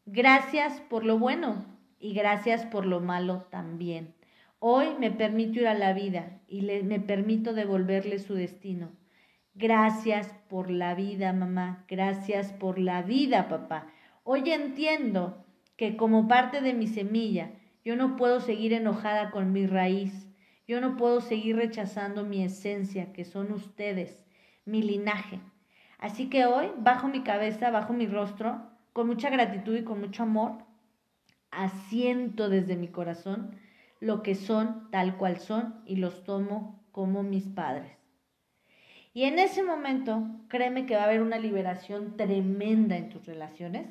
gracias 0.04 0.80
por 0.82 1.04
lo 1.04 1.18
bueno 1.18 1.64
y 1.98 2.14
gracias 2.14 2.64
por 2.64 2.86
lo 2.86 3.00
malo 3.00 3.46
también. 3.50 4.14
Hoy 4.58 4.86
me 4.98 5.10
permito 5.10 5.60
ir 5.60 5.66
a 5.66 5.74
la 5.74 5.92
vida 5.92 6.40
y 6.46 6.62
le, 6.62 6.82
me 6.82 7.00
permito 7.00 7.52
devolverle 7.52 8.18
su 8.18 8.34
destino. 8.34 8.90
Gracias 9.54 10.34
por 10.48 10.70
la 10.70 10.94
vida, 10.94 11.32
mamá. 11.32 11.84
Gracias 11.88 12.52
por 12.52 12.78
la 12.78 13.02
vida, 13.02 13.48
papá. 13.48 13.88
Hoy 14.22 14.50
entiendo 14.50 15.44
que 15.76 15.96
como 15.96 16.28
parte 16.28 16.60
de 16.60 16.74
mi 16.74 16.86
semilla, 16.86 17.50
yo 17.84 17.96
no 17.96 18.16
puedo 18.16 18.40
seguir 18.40 18.72
enojada 18.72 19.30
con 19.30 19.52
mi 19.52 19.66
raíz. 19.66 20.25
Yo 20.66 20.80
no 20.80 20.96
puedo 20.96 21.20
seguir 21.20 21.56
rechazando 21.56 22.24
mi 22.24 22.42
esencia, 22.42 23.12
que 23.12 23.24
son 23.24 23.52
ustedes, 23.52 24.24
mi 24.64 24.82
linaje. 24.82 25.40
Así 25.98 26.28
que 26.28 26.46
hoy 26.46 26.70
bajo 26.78 27.08
mi 27.08 27.22
cabeza, 27.22 27.70
bajo 27.70 27.92
mi 27.92 28.06
rostro, 28.06 28.60
con 28.92 29.06
mucha 29.06 29.30
gratitud 29.30 29.76
y 29.76 29.84
con 29.84 30.00
mucho 30.00 30.24
amor, 30.24 30.58
asiento 31.50 32.48
desde 32.48 32.76
mi 32.76 32.88
corazón 32.88 33.56
lo 34.00 34.22
que 34.22 34.34
son 34.34 34.90
tal 34.90 35.16
cual 35.16 35.38
son 35.38 35.82
y 35.86 35.96
los 35.96 36.24
tomo 36.24 36.84
como 36.92 37.22
mis 37.22 37.44
padres. 37.44 37.92
Y 39.14 39.24
en 39.24 39.38
ese 39.38 39.62
momento, 39.62 40.26
créeme 40.48 40.84
que 40.84 40.94
va 40.94 41.02
a 41.02 41.04
haber 41.04 41.22
una 41.22 41.38
liberación 41.38 42.16
tremenda 42.16 42.96
en 42.96 43.08
tus 43.08 43.24
relaciones, 43.24 43.86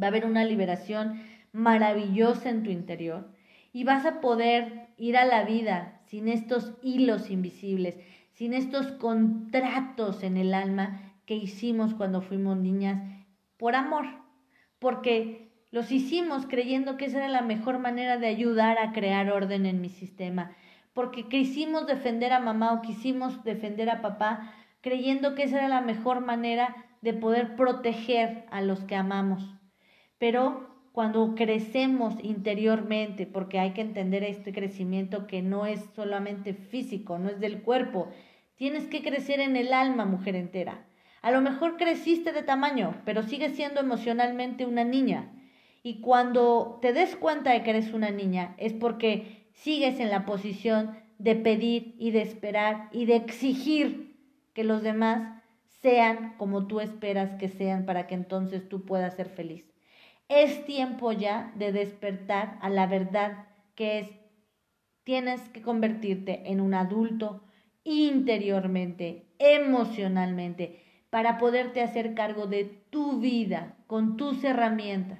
va 0.00 0.06
a 0.06 0.08
haber 0.08 0.24
una 0.24 0.44
liberación 0.44 1.22
maravillosa 1.52 2.48
en 2.48 2.62
tu 2.62 2.70
interior 2.70 3.30
y 3.74 3.84
vas 3.84 4.06
a 4.06 4.22
poder 4.22 4.81
ir 5.02 5.16
a 5.16 5.24
la 5.24 5.42
vida 5.42 6.00
sin 6.06 6.28
estos 6.28 6.74
hilos 6.80 7.28
invisibles, 7.28 7.98
sin 8.34 8.54
estos 8.54 8.92
contratos 8.92 10.22
en 10.22 10.36
el 10.36 10.54
alma 10.54 11.12
que 11.26 11.34
hicimos 11.34 11.92
cuando 11.92 12.22
fuimos 12.22 12.56
niñas 12.56 13.02
por 13.56 13.74
amor, 13.74 14.06
porque 14.78 15.50
los 15.72 15.90
hicimos 15.90 16.46
creyendo 16.46 16.96
que 16.96 17.06
esa 17.06 17.18
era 17.18 17.28
la 17.28 17.42
mejor 17.42 17.80
manera 17.80 18.16
de 18.16 18.28
ayudar 18.28 18.78
a 18.78 18.92
crear 18.92 19.32
orden 19.32 19.66
en 19.66 19.80
mi 19.80 19.88
sistema, 19.88 20.52
porque 20.92 21.28
quisimos 21.28 21.88
defender 21.88 22.32
a 22.32 22.38
mamá 22.38 22.72
o 22.72 22.80
quisimos 22.80 23.42
defender 23.42 23.90
a 23.90 24.02
papá 24.02 24.54
creyendo 24.82 25.34
que 25.34 25.42
esa 25.42 25.58
era 25.58 25.68
la 25.68 25.80
mejor 25.80 26.20
manera 26.20 26.76
de 27.00 27.12
poder 27.12 27.56
proteger 27.56 28.44
a 28.52 28.60
los 28.60 28.84
que 28.84 28.94
amamos. 28.94 29.52
Pero 30.18 30.71
cuando 30.92 31.34
crecemos 31.34 32.14
interiormente, 32.22 33.26
porque 33.26 33.58
hay 33.58 33.72
que 33.72 33.80
entender 33.80 34.22
este 34.24 34.52
crecimiento 34.52 35.26
que 35.26 35.40
no 35.40 35.64
es 35.64 35.80
solamente 35.96 36.52
físico, 36.52 37.18
no 37.18 37.30
es 37.30 37.40
del 37.40 37.62
cuerpo, 37.62 38.08
tienes 38.56 38.86
que 38.86 39.02
crecer 39.02 39.40
en 39.40 39.56
el 39.56 39.72
alma, 39.72 40.04
mujer 40.04 40.36
entera. 40.36 40.86
A 41.22 41.30
lo 41.30 41.40
mejor 41.40 41.78
creciste 41.78 42.32
de 42.32 42.42
tamaño, 42.42 43.00
pero 43.06 43.22
sigues 43.22 43.54
siendo 43.56 43.80
emocionalmente 43.80 44.66
una 44.66 44.84
niña. 44.84 45.32
Y 45.82 46.00
cuando 46.00 46.78
te 46.82 46.92
des 46.92 47.16
cuenta 47.16 47.52
de 47.52 47.62
que 47.62 47.70
eres 47.70 47.92
una 47.94 48.10
niña, 48.10 48.54
es 48.58 48.72
porque 48.74 49.48
sigues 49.54 49.98
en 49.98 50.10
la 50.10 50.26
posición 50.26 50.98
de 51.18 51.36
pedir 51.36 51.94
y 51.98 52.10
de 52.10 52.22
esperar 52.22 52.88
y 52.92 53.06
de 53.06 53.16
exigir 53.16 54.16
que 54.52 54.64
los 54.64 54.82
demás 54.82 55.42
sean 55.80 56.34
como 56.36 56.66
tú 56.66 56.80
esperas 56.80 57.34
que 57.38 57.48
sean 57.48 57.86
para 57.86 58.06
que 58.06 58.14
entonces 58.14 58.68
tú 58.68 58.84
puedas 58.84 59.14
ser 59.14 59.28
feliz. 59.28 59.71
Es 60.34 60.64
tiempo 60.64 61.12
ya 61.12 61.52
de 61.56 61.72
despertar 61.72 62.56
a 62.62 62.70
la 62.70 62.86
verdad 62.86 63.48
que 63.74 63.98
es, 63.98 64.08
tienes 65.04 65.46
que 65.50 65.60
convertirte 65.60 66.50
en 66.50 66.62
un 66.62 66.72
adulto 66.72 67.44
interiormente, 67.84 69.26
emocionalmente, 69.38 70.82
para 71.10 71.36
poderte 71.36 71.82
hacer 71.82 72.14
cargo 72.14 72.46
de 72.46 72.64
tu 72.64 73.20
vida 73.20 73.76
con 73.86 74.16
tus 74.16 74.42
herramientas 74.42 75.18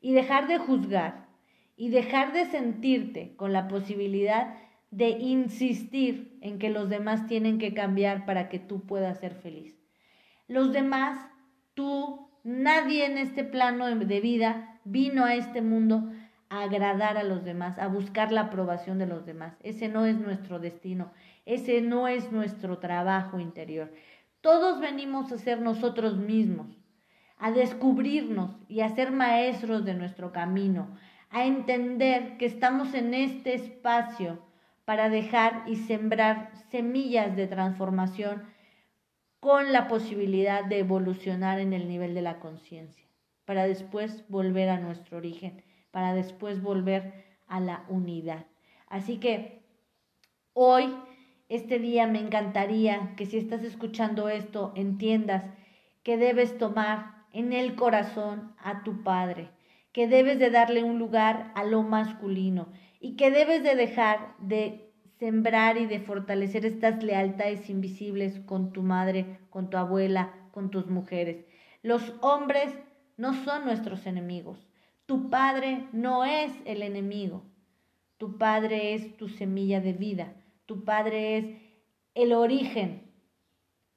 y 0.00 0.14
dejar 0.14 0.48
de 0.48 0.58
juzgar 0.58 1.28
y 1.76 1.90
dejar 1.90 2.32
de 2.32 2.46
sentirte 2.46 3.36
con 3.36 3.52
la 3.52 3.68
posibilidad 3.68 4.56
de 4.90 5.10
insistir 5.10 6.36
en 6.40 6.58
que 6.58 6.70
los 6.70 6.88
demás 6.88 7.28
tienen 7.28 7.58
que 7.60 7.72
cambiar 7.72 8.26
para 8.26 8.48
que 8.48 8.58
tú 8.58 8.84
puedas 8.84 9.20
ser 9.20 9.36
feliz. 9.36 9.80
Los 10.48 10.72
demás, 10.72 11.30
tú, 11.74 12.29
nadie 12.44 13.06
en 13.06 13.18
este 13.18 13.44
plano 13.44 13.86
de 13.86 14.20
vida 14.20 14.78
vino 14.84 15.24
a 15.24 15.34
este 15.34 15.62
mundo 15.62 16.10
a 16.48 16.62
agradar 16.62 17.16
a 17.16 17.22
los 17.22 17.44
demás, 17.44 17.78
a 17.78 17.86
buscar 17.86 18.32
la 18.32 18.42
aprobación 18.42 18.98
de 18.98 19.06
los 19.06 19.24
demás. 19.24 19.54
Ese 19.62 19.88
no 19.88 20.06
es 20.06 20.18
nuestro 20.18 20.58
destino, 20.58 21.12
ese 21.46 21.80
no 21.80 22.08
es 22.08 22.32
nuestro 22.32 22.78
trabajo 22.78 23.38
interior. 23.38 23.92
Todos 24.40 24.80
venimos 24.80 25.30
a 25.32 25.38
ser 25.38 25.60
nosotros 25.60 26.16
mismos 26.16 26.80
a 27.40 27.50
descubrirnos 27.50 28.50
y 28.68 28.82
a 28.82 28.90
ser 28.90 29.10
maestros 29.10 29.84
de 29.84 29.94
nuestro 29.94 30.30
camino, 30.30 30.88
a 31.30 31.46
entender 31.46 32.36
que 32.36 32.44
estamos 32.44 32.92
en 32.92 33.14
este 33.14 33.54
espacio 33.54 34.38
para 34.84 35.08
dejar 35.08 35.62
y 35.66 35.76
sembrar 35.76 36.50
semillas 36.70 37.34
de 37.36 37.46
transformación 37.46 38.42
con 39.40 39.72
la 39.72 39.88
posibilidad 39.88 40.64
de 40.64 40.78
evolucionar 40.78 41.58
en 41.58 41.72
el 41.72 41.88
nivel 41.88 42.14
de 42.14 42.22
la 42.22 42.38
conciencia, 42.38 43.06
para 43.46 43.66
después 43.66 44.24
volver 44.28 44.68
a 44.68 44.78
nuestro 44.78 45.16
origen, 45.16 45.64
para 45.90 46.14
después 46.14 46.62
volver 46.62 47.24
a 47.48 47.58
la 47.58 47.84
unidad. 47.88 48.46
Así 48.86 49.18
que 49.18 49.62
hoy, 50.52 50.94
este 51.48 51.78
día, 51.78 52.06
me 52.06 52.20
encantaría 52.20 53.14
que 53.16 53.24
si 53.24 53.38
estás 53.38 53.64
escuchando 53.64 54.28
esto, 54.28 54.72
entiendas 54.76 55.44
que 56.02 56.18
debes 56.18 56.58
tomar 56.58 57.24
en 57.32 57.52
el 57.52 57.76
corazón 57.76 58.54
a 58.58 58.82
tu 58.84 59.02
Padre, 59.02 59.50
que 59.92 60.06
debes 60.06 60.38
de 60.38 60.50
darle 60.50 60.84
un 60.84 60.98
lugar 60.98 61.50
a 61.54 61.64
lo 61.64 61.82
masculino 61.82 62.68
y 63.00 63.16
que 63.16 63.30
debes 63.30 63.62
de 63.62 63.74
dejar 63.74 64.34
de 64.38 64.89
sembrar 65.20 65.76
y 65.76 65.86
de 65.86 66.00
fortalecer 66.00 66.64
estas 66.64 67.02
lealtades 67.02 67.68
invisibles 67.68 68.40
con 68.40 68.72
tu 68.72 68.82
madre, 68.82 69.38
con 69.50 69.68
tu 69.68 69.76
abuela, 69.76 70.34
con 70.50 70.70
tus 70.70 70.86
mujeres. 70.86 71.44
Los 71.82 72.14
hombres 72.22 72.74
no 73.18 73.34
son 73.44 73.66
nuestros 73.66 74.06
enemigos. 74.06 74.66
Tu 75.04 75.28
padre 75.28 75.86
no 75.92 76.24
es 76.24 76.50
el 76.64 76.82
enemigo. 76.82 77.44
Tu 78.16 78.38
padre 78.38 78.94
es 78.94 79.16
tu 79.18 79.28
semilla 79.28 79.80
de 79.80 79.92
vida. 79.92 80.32
Tu 80.64 80.84
padre 80.84 81.36
es 81.36 81.44
el 82.14 82.32
origen. 82.32 83.12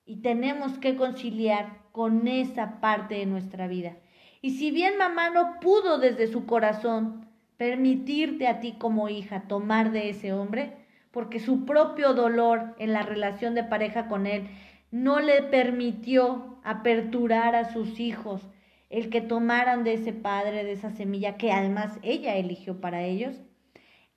Y 0.06 0.18
tenemos 0.18 0.78
que 0.78 0.98
conciliar 0.98 1.84
con 1.94 2.28
esa 2.28 2.82
parte 2.82 3.16
de 3.16 3.26
nuestra 3.26 3.68
vida. 3.68 3.96
Y 4.42 4.58
si 4.58 4.72
bien 4.72 4.98
mamá 4.98 5.30
no 5.30 5.62
pudo 5.62 6.00
desde 6.00 6.28
su 6.28 6.46
corazón 6.46 7.30
permitirte 7.56 8.46
a 8.48 8.60
ti 8.60 8.74
como 8.78 9.08
hija 9.08 9.48
tomar 9.48 9.94
de 9.94 10.10
ese 10.10 10.34
hombre, 10.34 10.83
porque 11.14 11.40
su 11.40 11.64
propio 11.64 12.16
dolor 12.16 12.74
en 12.80 12.92
la 12.92 13.04
relación 13.04 13.54
de 13.54 13.64
pareja 13.64 14.08
con 14.08 14.26
él 14.26 14.50
no 14.90 15.20
le 15.20 15.44
permitió 15.44 16.58
aperturar 16.64 17.56
a 17.56 17.72
sus 17.72 18.00
hijos 18.00 18.42
el 18.90 19.10
que 19.10 19.22
tomaran 19.22 19.84
de 19.84 19.94
ese 19.94 20.12
padre, 20.12 20.64
de 20.64 20.72
esa 20.72 20.90
semilla 20.90 21.38
que 21.38 21.52
además 21.52 22.00
ella 22.02 22.36
eligió 22.36 22.82
para 22.82 23.04
ellos, 23.04 23.42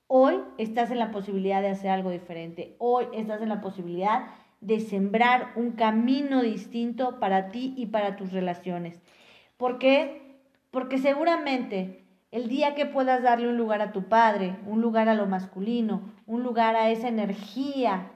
hoy 0.06 0.36
estás 0.56 0.90
en 0.90 0.98
la 0.98 1.10
posibilidad 1.10 1.60
de 1.60 1.68
hacer 1.68 1.90
algo 1.90 2.10
diferente, 2.10 2.76
hoy 2.78 3.06
estás 3.12 3.42
en 3.42 3.50
la 3.50 3.60
posibilidad 3.60 4.28
de 4.62 4.80
sembrar 4.80 5.52
un 5.54 5.72
camino 5.72 6.42
distinto 6.42 7.20
para 7.20 7.50
ti 7.50 7.74
y 7.76 7.86
para 7.86 8.16
tus 8.16 8.32
relaciones. 8.32 9.02
¿Por 9.58 9.78
qué? 9.78 10.40
Porque 10.70 10.98
seguramente 10.98 12.05
el 12.36 12.48
día 12.50 12.74
que 12.74 12.84
puedas 12.84 13.22
darle 13.22 13.48
un 13.48 13.56
lugar 13.56 13.80
a 13.80 13.92
tu 13.92 14.10
padre, 14.10 14.58
un 14.66 14.82
lugar 14.82 15.08
a 15.08 15.14
lo 15.14 15.26
masculino, 15.26 16.02
un 16.26 16.42
lugar 16.42 16.76
a 16.76 16.90
esa 16.90 17.08
energía 17.08 18.10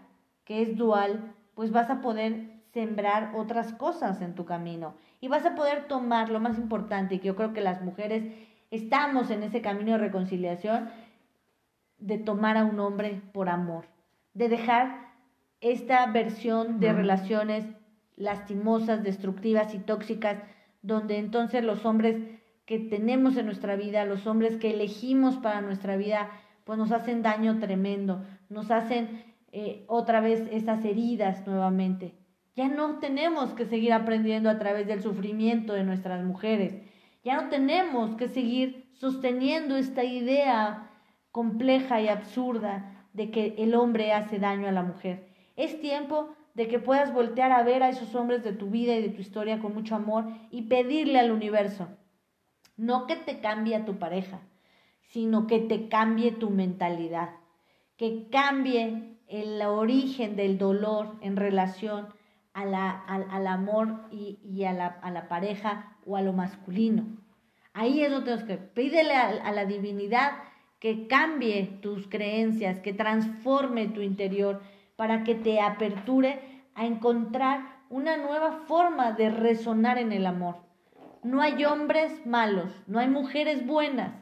que 0.45 0.61
es 0.61 0.77
dual, 0.77 1.33
pues 1.55 1.73
vas 1.73 1.89
a 1.89 2.03
poder 2.03 2.51
sembrar 2.75 3.33
otras 3.35 3.73
cosas 3.73 4.21
en 4.21 4.35
tu 4.35 4.45
camino. 4.45 4.93
Y 5.23 5.29
vas 5.29 5.47
a 5.47 5.55
poder 5.55 5.89
tomar 5.89 6.29
lo 6.29 6.39
más 6.39 6.59
importante, 6.59 7.19
que 7.19 7.29
yo 7.29 7.35
creo 7.35 7.55
que 7.55 7.63
las 7.63 7.81
mujeres 7.81 8.25
estamos 8.71 9.31
en 9.31 9.43
ese 9.43 9.63
camino 9.63 9.93
de 9.93 9.99
reconciliación, 9.99 10.91
de 11.97 12.19
tomar 12.19 12.59
a 12.59 12.65
un 12.67 12.79
hombre 12.79 13.23
por 13.33 13.49
amor, 13.49 13.87
de 14.35 14.51
dejar 14.51 15.15
esta 15.63 16.05
versión 16.09 16.79
de 16.79 16.93
relaciones 16.93 17.65
lastimosas, 18.17 19.03
destructivas 19.03 19.75
y 19.75 19.79
tóxicas, 19.79 20.43
donde 20.83 21.17
entonces 21.17 21.65
los 21.65 21.87
hombres 21.87 22.19
que 22.71 22.79
tenemos 22.79 23.37
en 23.37 23.47
nuestra 23.47 23.75
vida, 23.75 24.05
los 24.05 24.29
hombres 24.29 24.57
que 24.57 24.71
elegimos 24.71 25.39
para 25.39 25.61
nuestra 25.61 25.97
vida, 25.97 26.31
pues 26.63 26.79
nos 26.79 26.93
hacen 26.93 27.21
daño 27.21 27.59
tremendo, 27.59 28.23
nos 28.49 28.71
hacen 28.71 29.25
eh, 29.51 29.85
otra 29.89 30.21
vez 30.21 30.49
esas 30.53 30.85
heridas 30.85 31.45
nuevamente. 31.49 32.15
Ya 32.55 32.69
no 32.69 33.01
tenemos 33.01 33.55
que 33.55 33.65
seguir 33.65 33.93
aprendiendo 33.93 34.49
a 34.49 34.61
través 34.61 34.87
del 34.87 35.03
sufrimiento 35.03 35.73
de 35.73 35.83
nuestras 35.83 36.25
mujeres, 36.25 36.81
ya 37.25 37.43
no 37.43 37.49
tenemos 37.49 38.15
que 38.15 38.29
seguir 38.29 38.89
sosteniendo 38.93 39.75
esta 39.77 40.05
idea 40.05 40.93
compleja 41.33 42.01
y 42.01 42.07
absurda 42.07 43.09
de 43.15 43.33
que 43.33 43.57
el 43.59 43.75
hombre 43.75 44.13
hace 44.13 44.39
daño 44.39 44.69
a 44.69 44.73
la 44.73 44.85
mujer. 44.85 45.27
Es 45.57 45.81
tiempo 45.81 46.37
de 46.55 46.69
que 46.69 46.79
puedas 46.79 47.13
voltear 47.13 47.51
a 47.51 47.65
ver 47.65 47.83
a 47.83 47.89
esos 47.89 48.15
hombres 48.15 48.45
de 48.45 48.53
tu 48.53 48.71
vida 48.71 48.95
y 48.95 49.03
de 49.03 49.09
tu 49.09 49.21
historia 49.21 49.59
con 49.59 49.75
mucho 49.75 49.97
amor 49.97 50.27
y 50.53 50.69
pedirle 50.69 51.19
al 51.19 51.33
universo, 51.33 51.89
no 52.81 53.07
que 53.07 53.15
te 53.15 53.41
cambie 53.41 53.77
a 53.77 53.85
tu 53.85 53.99
pareja, 53.99 54.41
sino 55.03 55.47
que 55.47 55.59
te 55.59 55.89
cambie 55.89 56.33
tu 56.33 56.49
mentalidad, 56.49 57.33
que 57.99 58.31
cambie 58.31 59.19
el 59.29 59.61
origen 59.61 60.35
del 60.35 60.57
dolor 60.57 61.17
en 61.21 61.37
relación 61.37 62.09
a 62.55 62.65
la, 62.65 62.91
al, 62.91 63.47
amor 63.47 64.09
y, 64.11 64.65
a, 64.65 64.73
la, 64.73 64.87
a, 64.87 65.11
la, 65.11 65.29
pareja 65.29 65.99
o 66.07 66.17
a 66.17 66.23
lo 66.23 66.33
masculino. 66.33 67.05
Ahí 67.75 68.03
es 68.03 68.11
donde 68.11 68.47
que 68.47 68.57
pídele 68.57 69.15
a 69.15 69.53
la 69.53 69.67
divinidad 69.67 70.33
que 70.79 71.07
cambie 71.07 71.79
tus 71.83 72.09
creencias, 72.09 72.81
que 72.81 72.95
transforme 72.95 73.89
tu 73.89 74.01
interior 74.01 74.63
para 74.97 75.23
que 75.23 75.35
te 75.35 75.61
aperture 75.61 76.65
a 76.75 76.87
encontrar 76.87 77.83
una 77.91 78.17
nueva 78.17 78.63
forma 78.67 79.13
de 79.13 79.29
resonar 79.29 79.99
en 79.99 80.13
el 80.13 80.25
amor. 80.25 80.70
No 81.23 81.43
hay 81.43 81.65
hombres 81.65 82.25
malos, 82.25 82.73
no 82.87 82.99
hay 82.99 83.09
mujeres 83.09 83.67
buenas. 83.67 84.13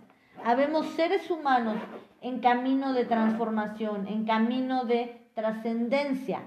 Habemos 0.45 0.87
seres 0.95 1.31
humanos 1.31 1.77
en 2.21 2.41
camino 2.41 2.93
de 2.93 3.05
transformación, 3.05 4.09
en 4.09 4.25
camino 4.25 4.85
de 4.85 5.31
trascendencia. 5.35 6.43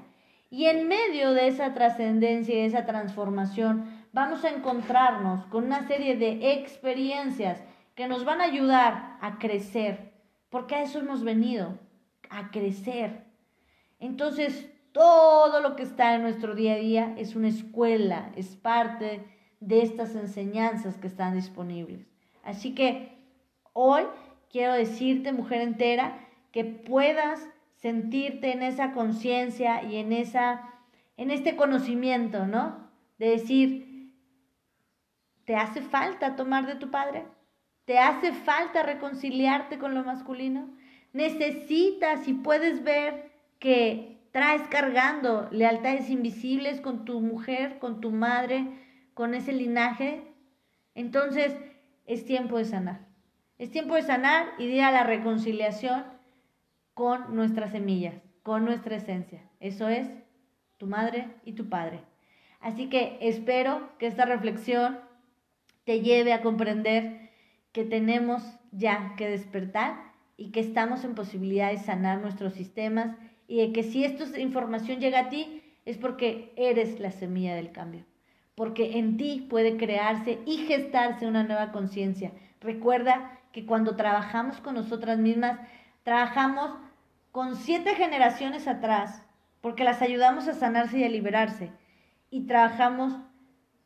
Y 0.49 0.65
en 0.65 0.89
medio 0.89 1.31
de 1.31 1.47
esa 1.47 1.73
trascendencia 1.73 2.53
y 2.55 2.65
esa 2.65 2.85
transformación 2.85 3.85
vamos 4.11 4.43
a 4.43 4.49
encontrarnos 4.49 5.45
con 5.45 5.63
una 5.63 5.87
serie 5.87 6.17
de 6.17 6.53
experiencias 6.53 7.63
que 7.95 8.09
nos 8.09 8.25
van 8.25 8.41
a 8.41 8.45
ayudar 8.45 9.17
a 9.21 9.37
crecer, 9.39 10.11
porque 10.49 10.75
a 10.75 10.81
eso 10.81 10.99
hemos 10.99 11.23
venido, 11.23 11.79
a 12.29 12.51
crecer. 12.51 13.23
Entonces, 13.99 14.69
todo 14.91 15.61
lo 15.61 15.77
que 15.77 15.83
está 15.83 16.15
en 16.15 16.23
nuestro 16.23 16.55
día 16.55 16.73
a 16.73 16.77
día 16.77 17.13
es 17.17 17.37
una 17.37 17.47
escuela, 17.47 18.33
es 18.35 18.57
parte 18.57 19.23
de 19.61 19.81
estas 19.81 20.15
enseñanzas 20.15 20.97
que 20.97 21.07
están 21.07 21.35
disponibles. 21.35 22.05
Así 22.43 22.75
que 22.75 23.17
hoy 23.71 24.03
quiero 24.49 24.73
decirte, 24.73 25.31
mujer 25.31 25.61
entera, 25.61 26.27
que 26.51 26.65
puedas 26.65 27.47
sentirte 27.75 28.51
en 28.51 28.63
esa 28.63 28.91
conciencia 28.91 29.83
y 29.83 29.95
en 29.95 30.11
esa 30.11 30.67
en 31.17 31.29
este 31.29 31.55
conocimiento, 31.55 32.47
¿no? 32.47 32.89
De 33.19 33.29
decir, 33.29 34.11
¿te 35.45 35.55
hace 35.55 35.81
falta 35.81 36.35
tomar 36.35 36.65
de 36.65 36.75
tu 36.75 36.89
padre? 36.89 37.25
¿Te 37.85 37.99
hace 37.99 38.33
falta 38.33 38.81
reconciliarte 38.81 39.77
con 39.77 39.93
lo 39.93 40.03
masculino? 40.03 40.69
Necesitas 41.13 42.27
y 42.27 42.33
puedes 42.33 42.83
ver 42.83 43.31
que 43.59 44.17
traes 44.31 44.63
cargando 44.69 45.47
lealtades 45.51 46.09
invisibles 46.09 46.81
con 46.81 47.05
tu 47.05 47.19
mujer, 47.19 47.77
con 47.77 48.01
tu 48.01 48.09
madre, 48.09 48.65
con 49.21 49.35
ese 49.35 49.53
linaje. 49.53 50.23
Entonces 50.95 51.55
es 52.07 52.25
tiempo 52.25 52.57
de 52.57 52.65
sanar. 52.65 53.05
Es 53.59 53.69
tiempo 53.69 53.93
de 53.93 54.01
sanar 54.01 54.47
y 54.57 54.65
de 54.65 54.73
ir 54.77 54.81
a 54.81 54.89
la 54.89 55.03
reconciliación 55.03 56.05
con 56.95 57.35
nuestras 57.35 57.69
semillas, 57.69 58.15
con 58.41 58.65
nuestra 58.65 58.95
esencia. 58.95 59.43
Eso 59.59 59.89
es 59.89 60.09
tu 60.77 60.87
madre 60.87 61.27
y 61.45 61.53
tu 61.53 61.69
padre. 61.69 61.99
Así 62.61 62.89
que 62.89 63.19
espero 63.21 63.95
que 63.99 64.07
esta 64.07 64.25
reflexión 64.25 64.97
te 65.83 66.01
lleve 66.01 66.33
a 66.33 66.41
comprender 66.41 67.29
que 67.73 67.85
tenemos 67.85 68.41
ya 68.71 69.13
que 69.17 69.29
despertar 69.29 70.01
y 70.35 70.49
que 70.49 70.61
estamos 70.61 71.03
en 71.03 71.13
posibilidad 71.13 71.69
de 71.69 71.77
sanar 71.77 72.21
nuestros 72.21 72.55
sistemas 72.55 73.15
y 73.47 73.57
de 73.57 73.71
que 73.71 73.83
si 73.83 74.03
esta 74.03 74.39
información 74.39 74.99
llega 74.99 75.19
a 75.19 75.29
ti 75.29 75.61
es 75.85 75.99
porque 75.99 76.53
eres 76.55 76.99
la 76.99 77.11
semilla 77.11 77.53
del 77.53 77.71
cambio, 77.71 78.03
porque 78.61 78.99
en 78.99 79.17
ti 79.17 79.47
puede 79.49 79.75
crearse 79.75 80.37
y 80.45 80.57
gestarse 80.67 81.25
una 81.25 81.41
nueva 81.41 81.71
conciencia. 81.71 82.31
Recuerda 82.59 83.39
que 83.51 83.65
cuando 83.65 83.95
trabajamos 83.95 84.59
con 84.59 84.75
nosotras 84.75 85.17
mismas, 85.17 85.59
trabajamos 86.03 86.69
con 87.31 87.55
siete 87.55 87.95
generaciones 87.95 88.67
atrás, 88.67 89.25
porque 89.61 89.83
las 89.83 90.03
ayudamos 90.03 90.47
a 90.47 90.53
sanarse 90.53 90.99
y 90.99 91.03
a 91.03 91.09
liberarse, 91.09 91.71
y 92.29 92.41
trabajamos 92.45 93.15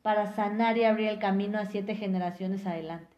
para 0.02 0.34
sanar 0.34 0.78
y 0.78 0.84
abrir 0.84 1.08
el 1.08 1.20
camino 1.20 1.58
a 1.58 1.68
siete 1.68 1.96
generaciones 1.96 2.68
adelante. 2.68 3.16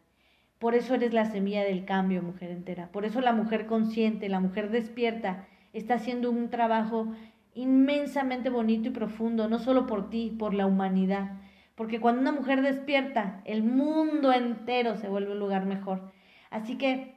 Por 0.60 0.76
eso 0.76 0.94
eres 0.94 1.12
la 1.12 1.24
semilla 1.24 1.64
del 1.64 1.84
cambio, 1.84 2.22
mujer 2.22 2.52
entera. 2.52 2.92
Por 2.92 3.04
eso 3.04 3.20
la 3.20 3.32
mujer 3.32 3.66
consciente, 3.66 4.28
la 4.28 4.38
mujer 4.38 4.70
despierta, 4.70 5.48
está 5.72 5.94
haciendo 5.94 6.30
un 6.30 6.50
trabajo 6.50 7.08
inmensamente 7.54 8.48
bonito 8.48 8.90
y 8.90 8.92
profundo, 8.92 9.48
no 9.48 9.58
solo 9.58 9.88
por 9.88 10.08
ti, 10.08 10.36
por 10.38 10.54
la 10.54 10.66
humanidad. 10.66 11.32
Porque 11.78 12.00
cuando 12.00 12.20
una 12.20 12.32
mujer 12.32 12.60
despierta, 12.60 13.40
el 13.44 13.62
mundo 13.62 14.32
entero 14.32 14.96
se 14.96 15.08
vuelve 15.08 15.30
un 15.30 15.38
lugar 15.38 15.64
mejor. 15.64 16.10
Así 16.50 16.76
que 16.76 17.16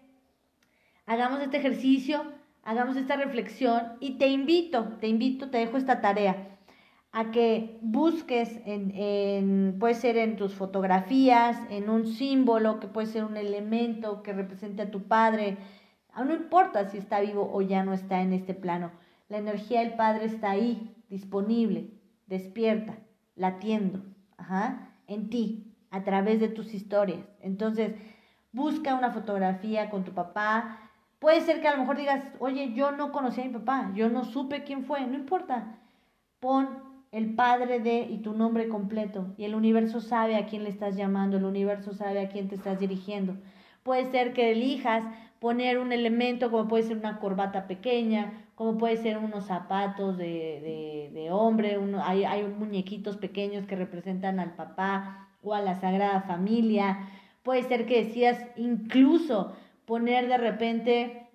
hagamos 1.07 1.41
este 1.41 1.57
ejercicio, 1.57 2.31
hagamos 2.61 2.95
esta 2.95 3.15
reflexión 3.15 3.93
y 3.99 4.19
te 4.19 4.27
invito, 4.27 4.97
te 4.99 5.07
invito, 5.07 5.49
te 5.49 5.57
dejo 5.57 5.77
esta 5.77 5.99
tarea 5.99 6.59
a 7.11 7.31
que 7.31 7.79
busques, 7.81 8.61
en, 8.65 9.77
puede 9.79 9.95
ser 9.95 10.17
en 10.17 10.35
tus 10.35 10.53
fotografías, 10.53 11.57
en 11.71 11.89
un 11.89 12.05
símbolo, 12.05 12.79
que 12.79 12.87
puede 12.87 13.07
ser 13.07 13.23
un 13.23 13.37
elemento 13.37 14.21
que 14.21 14.31
represente 14.31 14.83
a 14.83 14.91
tu 14.91 15.07
padre, 15.07 15.57
ah, 16.13 16.23
no 16.23 16.35
importa 16.35 16.87
si 16.87 16.99
está 16.99 17.19
vivo 17.19 17.49
o 17.51 17.63
ya 17.63 17.83
no 17.83 17.93
está 17.93 18.21
en 18.21 18.31
este 18.31 18.53
plano, 18.53 18.91
la 19.27 19.39
energía 19.39 19.79
del 19.79 19.95
padre 19.95 20.25
está 20.25 20.51
ahí, 20.51 20.95
disponible, 21.09 21.89
despierta, 22.27 22.99
latiendo, 23.35 24.03
en 25.07 25.29
ti, 25.29 25.73
a 25.89 26.03
través 26.03 26.39
de 26.39 26.47
tus 26.47 26.73
historias. 26.73 27.19
Entonces, 27.41 27.93
busca 28.51 28.95
una 28.95 29.11
fotografía 29.11 29.89
con 29.89 30.03
tu 30.03 30.13
papá. 30.13 30.77
Puede 31.19 31.41
ser 31.41 31.61
que 31.61 31.67
a 31.67 31.73
lo 31.73 31.79
mejor 31.79 31.97
digas, 31.97 32.23
oye, 32.39 32.73
yo 32.73 32.91
no 32.91 33.11
conocí 33.11 33.41
a 33.41 33.45
mi 33.45 33.51
papá, 33.51 33.91
yo 33.93 34.09
no 34.09 34.23
supe 34.23 34.63
quién 34.63 34.85
fue, 34.85 35.05
no 35.05 35.15
importa. 35.15 35.77
Pon 36.39 36.69
el 37.11 37.35
padre 37.35 37.79
de 37.79 38.01
y 38.01 38.19
tu 38.19 38.33
nombre 38.33 38.69
completo. 38.69 39.33
Y 39.37 39.43
el 39.43 39.55
universo 39.55 39.99
sabe 39.99 40.35
a 40.37 40.45
quién 40.45 40.63
le 40.63 40.69
estás 40.69 40.95
llamando, 40.95 41.37
el 41.37 41.45
universo 41.45 41.93
sabe 41.93 42.21
a 42.21 42.29
quién 42.29 42.47
te 42.47 42.55
estás 42.55 42.79
dirigiendo. 42.79 43.35
Puede 43.83 44.09
ser 44.11 44.33
que 44.33 44.51
elijas 44.51 45.03
poner 45.39 45.79
un 45.79 45.91
elemento 45.91 46.51
como 46.51 46.67
puede 46.67 46.83
ser 46.83 46.97
una 46.97 47.19
corbata 47.19 47.67
pequeña, 47.67 48.45
como 48.55 48.77
puede 48.77 48.97
ser 48.97 49.17
unos 49.17 49.45
zapatos 49.45 50.17
de, 50.17 51.09
de, 51.13 51.31
hombre, 51.31 51.77
uno, 51.77 52.03
hay, 52.03 52.25
hay 52.25 52.43
muñequitos 52.43 53.17
pequeños 53.17 53.65
que 53.65 53.75
representan 53.75 54.39
al 54.39 54.55
papá 54.55 55.29
o 55.41 55.53
a 55.53 55.61
la 55.61 55.75
Sagrada 55.75 56.21
Familia. 56.21 57.09
Puede 57.43 57.63
ser 57.63 57.85
que 57.85 58.03
decías 58.03 58.37
incluso 58.57 59.55
poner 59.85 60.27
de 60.27 60.37
repente 60.37 61.27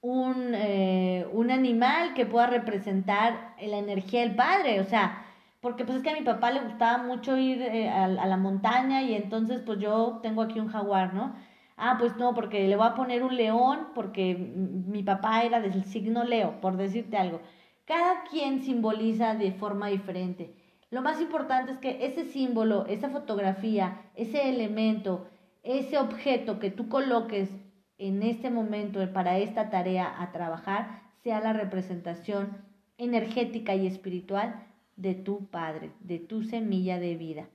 un, 0.00 0.52
eh, 0.54 1.26
un 1.32 1.50
animal 1.50 2.14
que 2.14 2.26
pueda 2.26 2.46
representar 2.46 3.54
la 3.60 3.78
energía 3.78 4.20
del 4.20 4.34
padre, 4.36 4.80
o 4.80 4.84
sea, 4.84 5.24
porque 5.60 5.84
pues 5.84 5.98
es 5.98 6.04
que 6.04 6.10
a 6.10 6.14
mi 6.14 6.22
papá 6.22 6.52
le 6.52 6.60
gustaba 6.60 7.02
mucho 7.02 7.36
ir 7.36 7.60
eh, 7.60 7.88
a, 7.88 8.04
a, 8.04 8.26
la 8.26 8.36
montaña 8.36 9.02
y 9.02 9.14
entonces 9.14 9.62
pues 9.66 9.78
yo 9.80 10.20
tengo 10.22 10.42
aquí 10.42 10.60
un 10.60 10.68
jaguar, 10.68 11.12
¿no? 11.12 11.34
Ah, 11.76 11.96
pues 11.98 12.16
no, 12.16 12.34
porque 12.34 12.66
le 12.66 12.76
voy 12.76 12.86
a 12.86 12.94
poner 12.94 13.22
un 13.22 13.36
león 13.36 13.88
porque 13.94 14.34
mi 14.34 15.02
papá 15.02 15.42
era 15.42 15.60
del 15.60 15.84
signo 15.84 16.24
Leo, 16.24 16.60
por 16.60 16.76
decirte 16.76 17.18
algo. 17.18 17.40
Cada 17.84 18.24
quien 18.24 18.62
simboliza 18.62 19.34
de 19.34 19.52
forma 19.52 19.88
diferente. 19.88 20.54
Lo 20.90 21.02
más 21.02 21.20
importante 21.20 21.72
es 21.72 21.78
que 21.78 22.06
ese 22.06 22.24
símbolo, 22.24 22.86
esa 22.86 23.10
fotografía, 23.10 24.10
ese 24.14 24.48
elemento, 24.48 25.28
ese 25.62 25.98
objeto 25.98 26.58
que 26.58 26.70
tú 26.70 26.88
coloques 26.88 27.50
en 27.98 28.22
este 28.22 28.50
momento 28.50 29.00
para 29.12 29.38
esta 29.38 29.68
tarea 29.68 30.22
a 30.22 30.32
trabajar 30.32 31.02
sea 31.22 31.40
la 31.40 31.52
representación 31.52 32.56
energética 32.98 33.74
y 33.74 33.86
espiritual 33.86 34.64
de 34.96 35.14
tu 35.14 35.46
Padre, 35.46 35.92
de 36.00 36.18
tu 36.18 36.42
semilla 36.42 36.98
de 36.98 37.16
vida. 37.16 37.48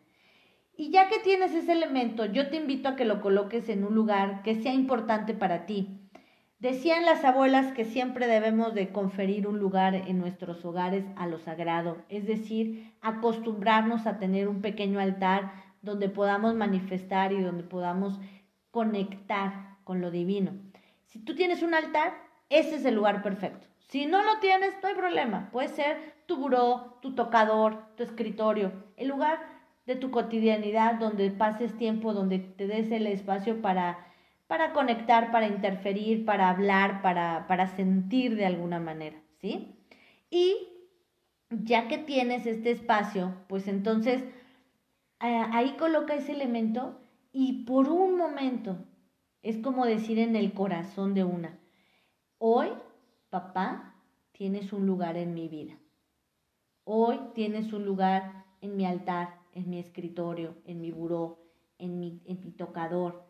Y 0.82 0.90
ya 0.90 1.10
que 1.10 1.20
tienes 1.20 1.54
ese 1.54 1.74
elemento, 1.74 2.26
yo 2.26 2.50
te 2.50 2.56
invito 2.56 2.90
a 2.90 2.96
que 2.96 3.06
lo 3.06 3.22
coloques 3.22 3.70
en 3.70 3.84
un 3.84 3.94
lugar 3.94 4.42
que 4.42 4.56
sea 4.56 4.74
importante 4.74 5.36
para 5.36 5.68
ti. 5.68 6.10
Decían 6.58 7.06
las 7.06 7.24
abuelas 7.24 7.72
que 7.74 7.86
siempre 7.86 8.26
debemos 8.26 8.74
de 8.74 8.92
conferir 8.92 9.46
un 9.46 9.60
lugar 9.60 9.94
en 9.94 10.18
nuestros 10.18 10.66
hogares 10.66 11.06
a 11.18 11.28
lo 11.28 11.38
sagrado, 11.38 11.98
es 12.10 12.26
decir, 12.26 12.96
acostumbrarnos 13.00 14.08
a 14.08 14.18
tener 14.18 14.48
un 14.48 14.64
pequeño 14.64 15.00
altar 15.00 15.52
donde 15.84 16.10
podamos 16.10 16.56
manifestar 16.56 17.32
y 17.32 17.44
donde 17.44 17.62
podamos 17.62 18.20
conectar 18.72 19.78
con 19.84 20.02
lo 20.02 20.10
divino. 20.10 20.54
Si 21.06 21.20
tú 21.20 21.36
tienes 21.36 21.62
un 21.62 21.76
altar, 21.76 22.12
ese 22.50 22.78
es 22.78 22.86
el 22.86 22.96
lugar 22.96 23.22
perfecto. 23.22 23.68
Si 23.82 24.08
no 24.08 24.24
lo 24.24 24.40
tienes, 24.40 24.74
no 24.82 24.90
hay 24.90 24.96
problema. 24.96 25.52
Puede 25.52 25.68
ser 25.68 26.16
tu 26.26 26.38
buró, 26.38 26.98
tu 27.04 27.14
tocador, 27.14 27.84
tu 27.98 28.02
escritorio, 28.02 28.72
el 28.98 29.10
lugar 29.10 29.61
de 29.86 29.96
tu 29.96 30.12
cotidianidad 30.12 30.96
donde 30.96 31.32
pases 31.32 31.78
tiempo, 31.78 32.14
donde 32.14 32.40
te 32.40 32.68
des 32.68 32.92
el 32.92 33.08
espacio 33.08 33.62
para, 33.62 34.08
para 34.48 34.74
conectar, 34.74 35.32
para 35.32 35.48
interferir, 35.48 36.26
para 36.26 36.50
hablar, 36.50 37.02
para, 37.02 37.48
para 37.48 37.68
sentir 37.68 38.36
de 38.36 38.46
alguna 38.46 38.80
manera, 38.80 39.22
¿sí? 39.40 39.76
Y 40.30 40.68
ya 41.50 41.88
que 41.88 41.98
tienes 41.98 42.46
este 42.46 42.72
espacio, 42.72 43.36
pues 43.48 43.68
entonces 43.68 44.24
ahí 45.20 45.76
coloca 45.78 46.16
ese 46.16 46.32
elemento 46.32 47.00
y 47.32 47.64
por 47.66 47.90
un 47.90 48.18
momento, 48.18 48.78
es 49.42 49.58
como 49.58 49.86
decir 49.86 50.20
en 50.20 50.36
el 50.36 50.54
corazón 50.54 51.14
de 51.14 51.24
una, 51.24 51.60
hoy, 52.38 52.70
papá, 53.30 53.96
tienes 54.32 54.74
un 54.74 54.86
lugar 54.86 55.18
en 55.18 55.34
mi 55.34 55.48
vida. 55.48 55.78
Hoy 56.84 57.20
tienes 57.36 57.74
un 57.74 57.86
lugar 57.86 58.46
en 58.62 58.76
mi 58.76 58.86
altar, 58.86 59.41
en 59.54 59.70
mi 59.70 59.80
escritorio, 59.80 60.56
en 60.66 60.82
mi 60.82 60.92
buró, 60.92 61.40
en 61.78 62.00
mi, 62.00 62.22
en 62.26 62.40
mi 62.44 62.52
tocador, 62.52 63.24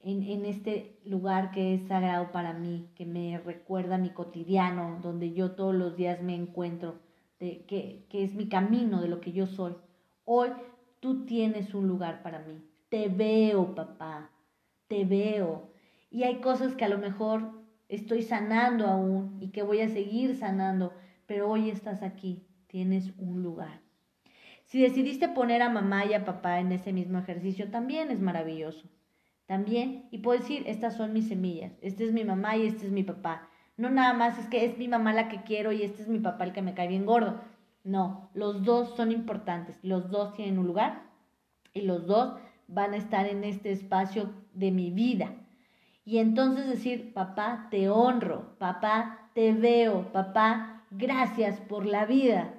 en, 0.00 0.22
en, 0.22 0.44
este 0.44 1.00
lugar 1.04 1.50
que 1.50 1.74
es 1.74 1.88
sagrado 1.88 2.30
para 2.30 2.52
mí, 2.52 2.90
que 2.94 3.06
me 3.06 3.38
recuerda 3.38 3.98
mi 3.98 4.10
cotidiano, 4.10 5.00
donde 5.02 5.32
yo 5.32 5.52
todos 5.52 5.74
los 5.74 5.96
días 5.96 6.22
me 6.22 6.34
encuentro, 6.34 7.00
de, 7.40 7.64
que, 7.66 8.06
que 8.08 8.24
es 8.24 8.34
mi 8.34 8.48
camino 8.48 9.00
de 9.00 9.08
lo 9.08 9.20
que 9.20 9.32
yo 9.32 9.46
soy. 9.46 9.74
Hoy 10.24 10.50
tú 11.00 11.24
tienes 11.26 11.74
un 11.74 11.88
lugar 11.88 12.22
para 12.22 12.40
mí. 12.40 12.62
Te 12.88 13.08
veo, 13.08 13.74
papá, 13.74 14.30
te 14.88 15.04
veo. 15.04 15.70
Y 16.10 16.22
hay 16.22 16.36
cosas 16.36 16.74
que 16.74 16.84
a 16.84 16.88
lo 16.88 16.98
mejor 16.98 17.50
estoy 17.88 18.22
sanando 18.22 18.86
aún 18.86 19.38
y 19.40 19.48
que 19.48 19.62
voy 19.62 19.80
a 19.80 19.88
seguir 19.88 20.36
sanando, 20.36 20.92
pero 21.26 21.50
hoy 21.50 21.70
estás 21.70 22.02
aquí, 22.02 22.46
tienes 22.68 23.12
un 23.18 23.42
lugar. 23.42 23.85
Si 24.66 24.82
decidiste 24.82 25.28
poner 25.28 25.62
a 25.62 25.68
mamá 25.68 26.06
y 26.06 26.14
a 26.14 26.24
papá 26.24 26.58
en 26.58 26.72
ese 26.72 26.92
mismo 26.92 27.18
ejercicio, 27.18 27.70
también 27.70 28.10
es 28.10 28.20
maravilloso. 28.20 28.88
También, 29.46 30.08
y 30.10 30.18
puedo 30.18 30.40
decir, 30.40 30.64
estas 30.66 30.96
son 30.96 31.12
mis 31.12 31.28
semillas, 31.28 31.72
este 31.82 32.04
es 32.04 32.12
mi 32.12 32.24
mamá 32.24 32.56
y 32.56 32.66
este 32.66 32.86
es 32.86 32.92
mi 32.92 33.04
papá. 33.04 33.48
No 33.76 33.90
nada 33.90 34.12
más 34.12 34.38
es 34.38 34.48
que 34.48 34.64
es 34.64 34.76
mi 34.76 34.88
mamá 34.88 35.12
la 35.12 35.28
que 35.28 35.42
quiero 35.44 35.70
y 35.70 35.82
este 35.82 36.02
es 36.02 36.08
mi 36.08 36.18
papá 36.18 36.44
el 36.44 36.52
que 36.52 36.62
me 36.62 36.74
cae 36.74 36.88
bien 36.88 37.06
gordo. 37.06 37.40
No, 37.84 38.28
los 38.34 38.64
dos 38.64 38.96
son 38.96 39.12
importantes, 39.12 39.78
los 39.84 40.10
dos 40.10 40.34
tienen 40.34 40.58
un 40.58 40.66
lugar 40.66 41.04
y 41.72 41.82
los 41.82 42.04
dos 42.06 42.34
van 42.66 42.94
a 42.94 42.96
estar 42.96 43.26
en 43.26 43.44
este 43.44 43.70
espacio 43.70 44.32
de 44.52 44.72
mi 44.72 44.90
vida. 44.90 45.32
Y 46.04 46.18
entonces 46.18 46.66
decir, 46.66 47.12
papá, 47.12 47.68
te 47.70 47.88
honro, 47.88 48.56
papá, 48.58 49.30
te 49.32 49.52
veo, 49.52 50.10
papá, 50.10 50.82
gracias 50.90 51.60
por 51.60 51.86
la 51.86 52.04
vida. 52.04 52.55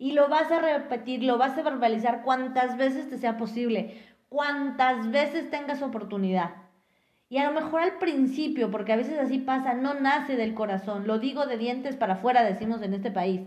Y 0.00 0.12
lo 0.12 0.30
vas 0.30 0.50
a 0.50 0.60
repetir, 0.60 1.22
lo 1.22 1.36
vas 1.36 1.58
a 1.58 1.62
verbalizar 1.62 2.22
cuantas 2.22 2.78
veces 2.78 3.10
te 3.10 3.18
sea 3.18 3.36
posible, 3.36 4.00
cuantas 4.30 5.10
veces 5.10 5.50
tengas 5.50 5.82
oportunidad. 5.82 6.52
Y 7.28 7.36
a 7.36 7.44
lo 7.44 7.52
mejor 7.52 7.82
al 7.82 7.98
principio, 7.98 8.70
porque 8.70 8.94
a 8.94 8.96
veces 8.96 9.18
así 9.18 9.40
pasa, 9.40 9.74
no 9.74 9.92
nace 9.92 10.36
del 10.36 10.54
corazón, 10.54 11.06
lo 11.06 11.18
digo 11.18 11.44
de 11.44 11.58
dientes 11.58 11.96
para 11.96 12.14
afuera, 12.14 12.42
decimos 12.44 12.80
en 12.80 12.94
este 12.94 13.10
país, 13.10 13.42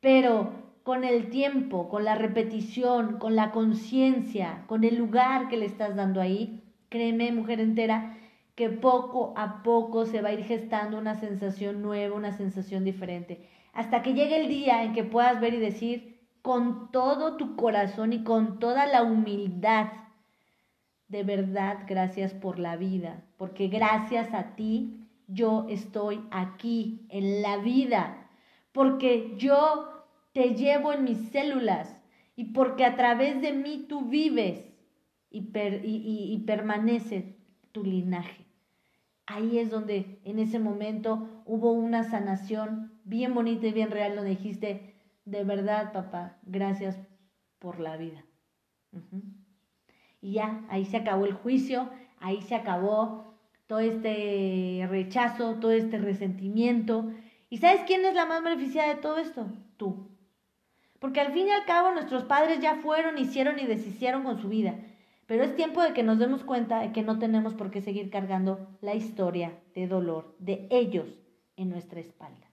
pero 0.00 0.52
con 0.84 1.02
el 1.02 1.30
tiempo, 1.30 1.88
con 1.88 2.04
la 2.04 2.14
repetición, 2.14 3.18
con 3.18 3.34
la 3.34 3.50
conciencia, 3.50 4.62
con 4.68 4.84
el 4.84 4.94
lugar 4.94 5.48
que 5.48 5.56
le 5.56 5.66
estás 5.66 5.96
dando 5.96 6.20
ahí, 6.20 6.62
créeme, 6.90 7.32
mujer 7.32 7.58
entera, 7.58 8.16
que 8.54 8.68
poco 8.70 9.34
a 9.36 9.64
poco 9.64 10.06
se 10.06 10.22
va 10.22 10.28
a 10.28 10.32
ir 10.32 10.44
gestando 10.44 10.96
una 10.96 11.16
sensación 11.16 11.82
nueva, 11.82 12.14
una 12.14 12.30
sensación 12.30 12.84
diferente, 12.84 13.48
hasta 13.78 14.02
que 14.02 14.12
llegue 14.12 14.40
el 14.40 14.48
día 14.48 14.82
en 14.82 14.92
que 14.92 15.04
puedas 15.04 15.40
ver 15.40 15.54
y 15.54 15.58
decir 15.58 16.26
con 16.42 16.90
todo 16.90 17.36
tu 17.36 17.54
corazón 17.54 18.12
y 18.12 18.24
con 18.24 18.58
toda 18.58 18.86
la 18.86 19.04
humildad, 19.04 19.92
de 21.06 21.22
verdad, 21.22 21.84
gracias 21.86 22.34
por 22.34 22.58
la 22.58 22.74
vida, 22.74 23.22
porque 23.36 23.68
gracias 23.68 24.34
a 24.34 24.56
ti 24.56 25.06
yo 25.28 25.66
estoy 25.68 26.20
aquí 26.32 27.06
en 27.08 27.40
la 27.40 27.58
vida, 27.58 28.28
porque 28.72 29.36
yo 29.36 30.04
te 30.32 30.56
llevo 30.56 30.92
en 30.92 31.04
mis 31.04 31.28
células 31.28 32.02
y 32.34 32.46
porque 32.46 32.84
a 32.84 32.96
través 32.96 33.40
de 33.40 33.52
mí 33.52 33.86
tú 33.88 34.06
vives 34.06 34.58
y, 35.30 35.50
y, 35.54 36.36
permanece 36.44 37.36
tu 37.70 37.84
linaje. 37.84 38.44
Ahí 39.24 39.60
es 39.60 39.70
donde 39.70 40.18
en 40.24 40.40
ese 40.40 40.58
momento 40.58 41.42
hubo 41.46 41.70
una 41.70 42.02
sanación 42.02 42.97
bien 43.08 43.34
bonita 43.34 43.66
y 43.66 43.72
bien 43.72 43.90
real, 43.90 44.14
donde 44.14 44.30
dijiste, 44.30 44.94
de 45.24 45.44
verdad, 45.44 45.92
papá, 45.92 46.38
gracias 46.42 46.98
por 47.58 47.80
la 47.80 47.96
vida. 47.96 48.24
Y 50.20 50.32
ya, 50.32 50.64
ahí 50.68 50.84
se 50.84 50.98
acabó 50.98 51.24
el 51.26 51.32
juicio, 51.32 51.88
ahí 52.18 52.42
se 52.42 52.54
acabó 52.54 53.34
todo 53.66 53.80
este 53.80 54.86
rechazo, 54.88 55.54
todo 55.56 55.72
este 55.72 55.98
resentimiento. 55.98 57.10
¿Y 57.50 57.58
sabes 57.58 57.82
quién 57.86 58.04
es 58.04 58.14
la 58.14 58.26
más 58.26 58.42
beneficiada 58.42 58.94
de 58.94 59.00
todo 59.00 59.18
esto? 59.18 59.46
Tú. 59.76 60.08
Porque 60.98 61.20
al 61.20 61.32
fin 61.32 61.46
y 61.46 61.50
al 61.50 61.64
cabo 61.64 61.92
nuestros 61.92 62.24
padres 62.24 62.60
ya 62.60 62.76
fueron, 62.76 63.18
hicieron 63.18 63.58
y 63.58 63.66
deshicieron 63.66 64.24
con 64.24 64.40
su 64.40 64.48
vida. 64.48 64.74
Pero 65.26 65.44
es 65.44 65.54
tiempo 65.54 65.82
de 65.82 65.92
que 65.92 66.02
nos 66.02 66.18
demos 66.18 66.42
cuenta 66.42 66.80
de 66.80 66.92
que 66.92 67.02
no 67.02 67.18
tenemos 67.18 67.54
por 67.54 67.70
qué 67.70 67.80
seguir 67.80 68.10
cargando 68.10 68.66
la 68.80 68.94
historia 68.94 69.52
de 69.74 69.86
dolor 69.86 70.34
de 70.38 70.66
ellos 70.70 71.20
en 71.56 71.70
nuestra 71.70 72.00
espalda. 72.00 72.47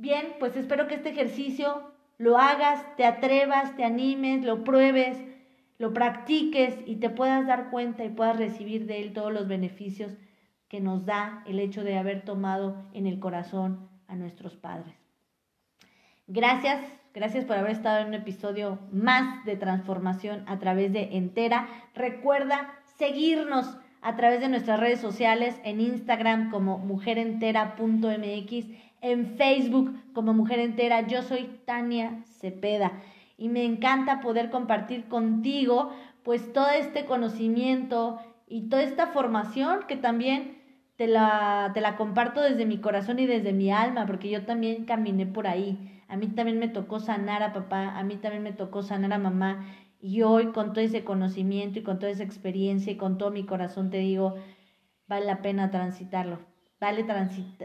Bien, 0.00 0.36
pues 0.38 0.56
espero 0.56 0.88
que 0.88 0.94
este 0.94 1.10
ejercicio 1.10 1.92
lo 2.16 2.38
hagas, 2.38 2.82
te 2.96 3.04
atrevas, 3.04 3.76
te 3.76 3.84
animes, 3.84 4.42
lo 4.42 4.64
pruebes, 4.64 5.18
lo 5.76 5.92
practiques 5.92 6.74
y 6.86 6.96
te 6.96 7.10
puedas 7.10 7.46
dar 7.46 7.68
cuenta 7.68 8.02
y 8.02 8.08
puedas 8.08 8.38
recibir 8.38 8.86
de 8.86 9.02
él 9.02 9.12
todos 9.12 9.30
los 9.30 9.46
beneficios 9.46 10.16
que 10.68 10.80
nos 10.80 11.04
da 11.04 11.44
el 11.46 11.60
hecho 11.60 11.84
de 11.84 11.98
haber 11.98 12.24
tomado 12.24 12.82
en 12.94 13.06
el 13.06 13.20
corazón 13.20 13.90
a 14.08 14.16
nuestros 14.16 14.56
padres. 14.56 14.94
Gracias, 16.26 16.80
gracias 17.12 17.44
por 17.44 17.58
haber 17.58 17.72
estado 17.72 18.00
en 18.00 18.08
un 18.08 18.14
episodio 18.14 18.78
más 18.90 19.44
de 19.44 19.56
transformación 19.56 20.44
a 20.46 20.58
través 20.58 20.94
de 20.94 21.18
Entera. 21.18 21.68
Recuerda 21.94 22.72
seguirnos 22.96 23.76
a 24.00 24.16
través 24.16 24.40
de 24.40 24.48
nuestras 24.48 24.80
redes 24.80 25.00
sociales 25.00 25.60
en 25.62 25.82
Instagram 25.82 26.50
como 26.50 26.78
mujerentera.mx, 26.78 28.89
en 29.00 29.36
Facebook 29.36 29.94
como 30.12 30.34
Mujer 30.34 30.58
Entera. 30.58 31.06
Yo 31.06 31.22
soy 31.22 31.60
Tania 31.64 32.22
Cepeda 32.24 33.00
y 33.36 33.48
me 33.48 33.64
encanta 33.64 34.20
poder 34.20 34.50
compartir 34.50 35.06
contigo 35.08 35.90
pues 36.22 36.52
todo 36.52 36.68
este 36.68 37.06
conocimiento 37.06 38.18
y 38.46 38.68
toda 38.68 38.82
esta 38.82 39.08
formación 39.08 39.80
que 39.88 39.96
también 39.96 40.58
te 40.96 41.06
la, 41.06 41.70
te 41.72 41.80
la 41.80 41.96
comparto 41.96 42.42
desde 42.42 42.66
mi 42.66 42.78
corazón 42.78 43.18
y 43.18 43.26
desde 43.26 43.52
mi 43.52 43.70
alma, 43.70 44.06
porque 44.06 44.28
yo 44.28 44.44
también 44.44 44.84
caminé 44.84 45.24
por 45.24 45.46
ahí 45.46 46.00
a 46.10 46.16
mí 46.16 46.26
también 46.26 46.58
me 46.58 46.66
tocó 46.66 46.98
sanar 46.98 47.44
a 47.44 47.52
papá, 47.52 47.96
a 47.96 48.02
mí 48.02 48.16
también 48.16 48.42
me 48.42 48.52
tocó 48.52 48.82
sanar 48.82 49.12
a 49.12 49.18
mamá. 49.18 49.64
Y 50.00 50.22
hoy 50.22 50.50
con 50.50 50.72
todo 50.72 50.84
ese 50.84 51.04
conocimiento 51.04 51.78
y 51.78 51.82
con 51.82 52.00
toda 52.00 52.10
esa 52.10 52.24
experiencia 52.24 52.92
y 52.92 52.96
con 52.96 53.16
todo 53.16 53.30
mi 53.30 53.46
corazón 53.46 53.90
te 53.90 53.98
digo, 53.98 54.34
vale 55.06 55.26
la 55.26 55.40
pena 55.40 55.70
transitarlo. 55.70 56.40
Vale, 56.80 57.06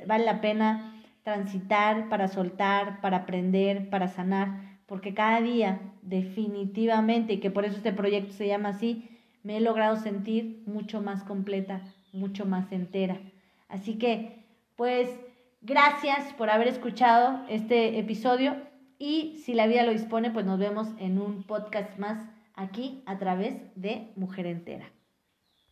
vale 0.05 0.25
la 0.25 0.41
pena 0.41 0.94
transitar 1.25 2.07
para 2.07 2.29
soltar, 2.29 3.01
para 3.01 3.17
aprender, 3.17 3.89
para 3.89 4.07
sanar, 4.07 4.79
porque 4.85 5.13
cada 5.13 5.41
día 5.41 5.81
definitivamente, 6.01 7.33
y 7.33 7.39
que 7.41 7.51
por 7.51 7.65
eso 7.65 7.75
este 7.75 7.91
proyecto 7.91 8.31
se 8.31 8.47
llama 8.47 8.69
así, 8.69 9.19
me 9.43 9.57
he 9.57 9.59
logrado 9.59 9.97
sentir 9.97 10.63
mucho 10.65 11.01
más 11.01 11.25
completa, 11.25 11.81
mucho 12.13 12.45
más 12.45 12.71
entera. 12.71 13.19
Así 13.67 13.95
que, 13.95 14.45
pues, 14.77 15.09
Gracias 15.67 16.31
por 16.33 16.51
haber 16.51 16.67
escuchado 16.67 17.43
este 17.49 17.97
episodio 17.97 18.55
y 18.99 19.41
si 19.43 19.55
la 19.55 19.65
vida 19.65 19.81
lo 19.81 19.93
dispone, 19.93 20.29
pues 20.29 20.45
nos 20.45 20.59
vemos 20.59 20.89
en 20.99 21.17
un 21.19 21.41
podcast 21.41 21.97
más 21.97 22.23
aquí 22.53 23.01
a 23.07 23.17
través 23.17 23.55
de 23.75 24.11
Mujer 24.15 24.45
Entera. 24.45 24.94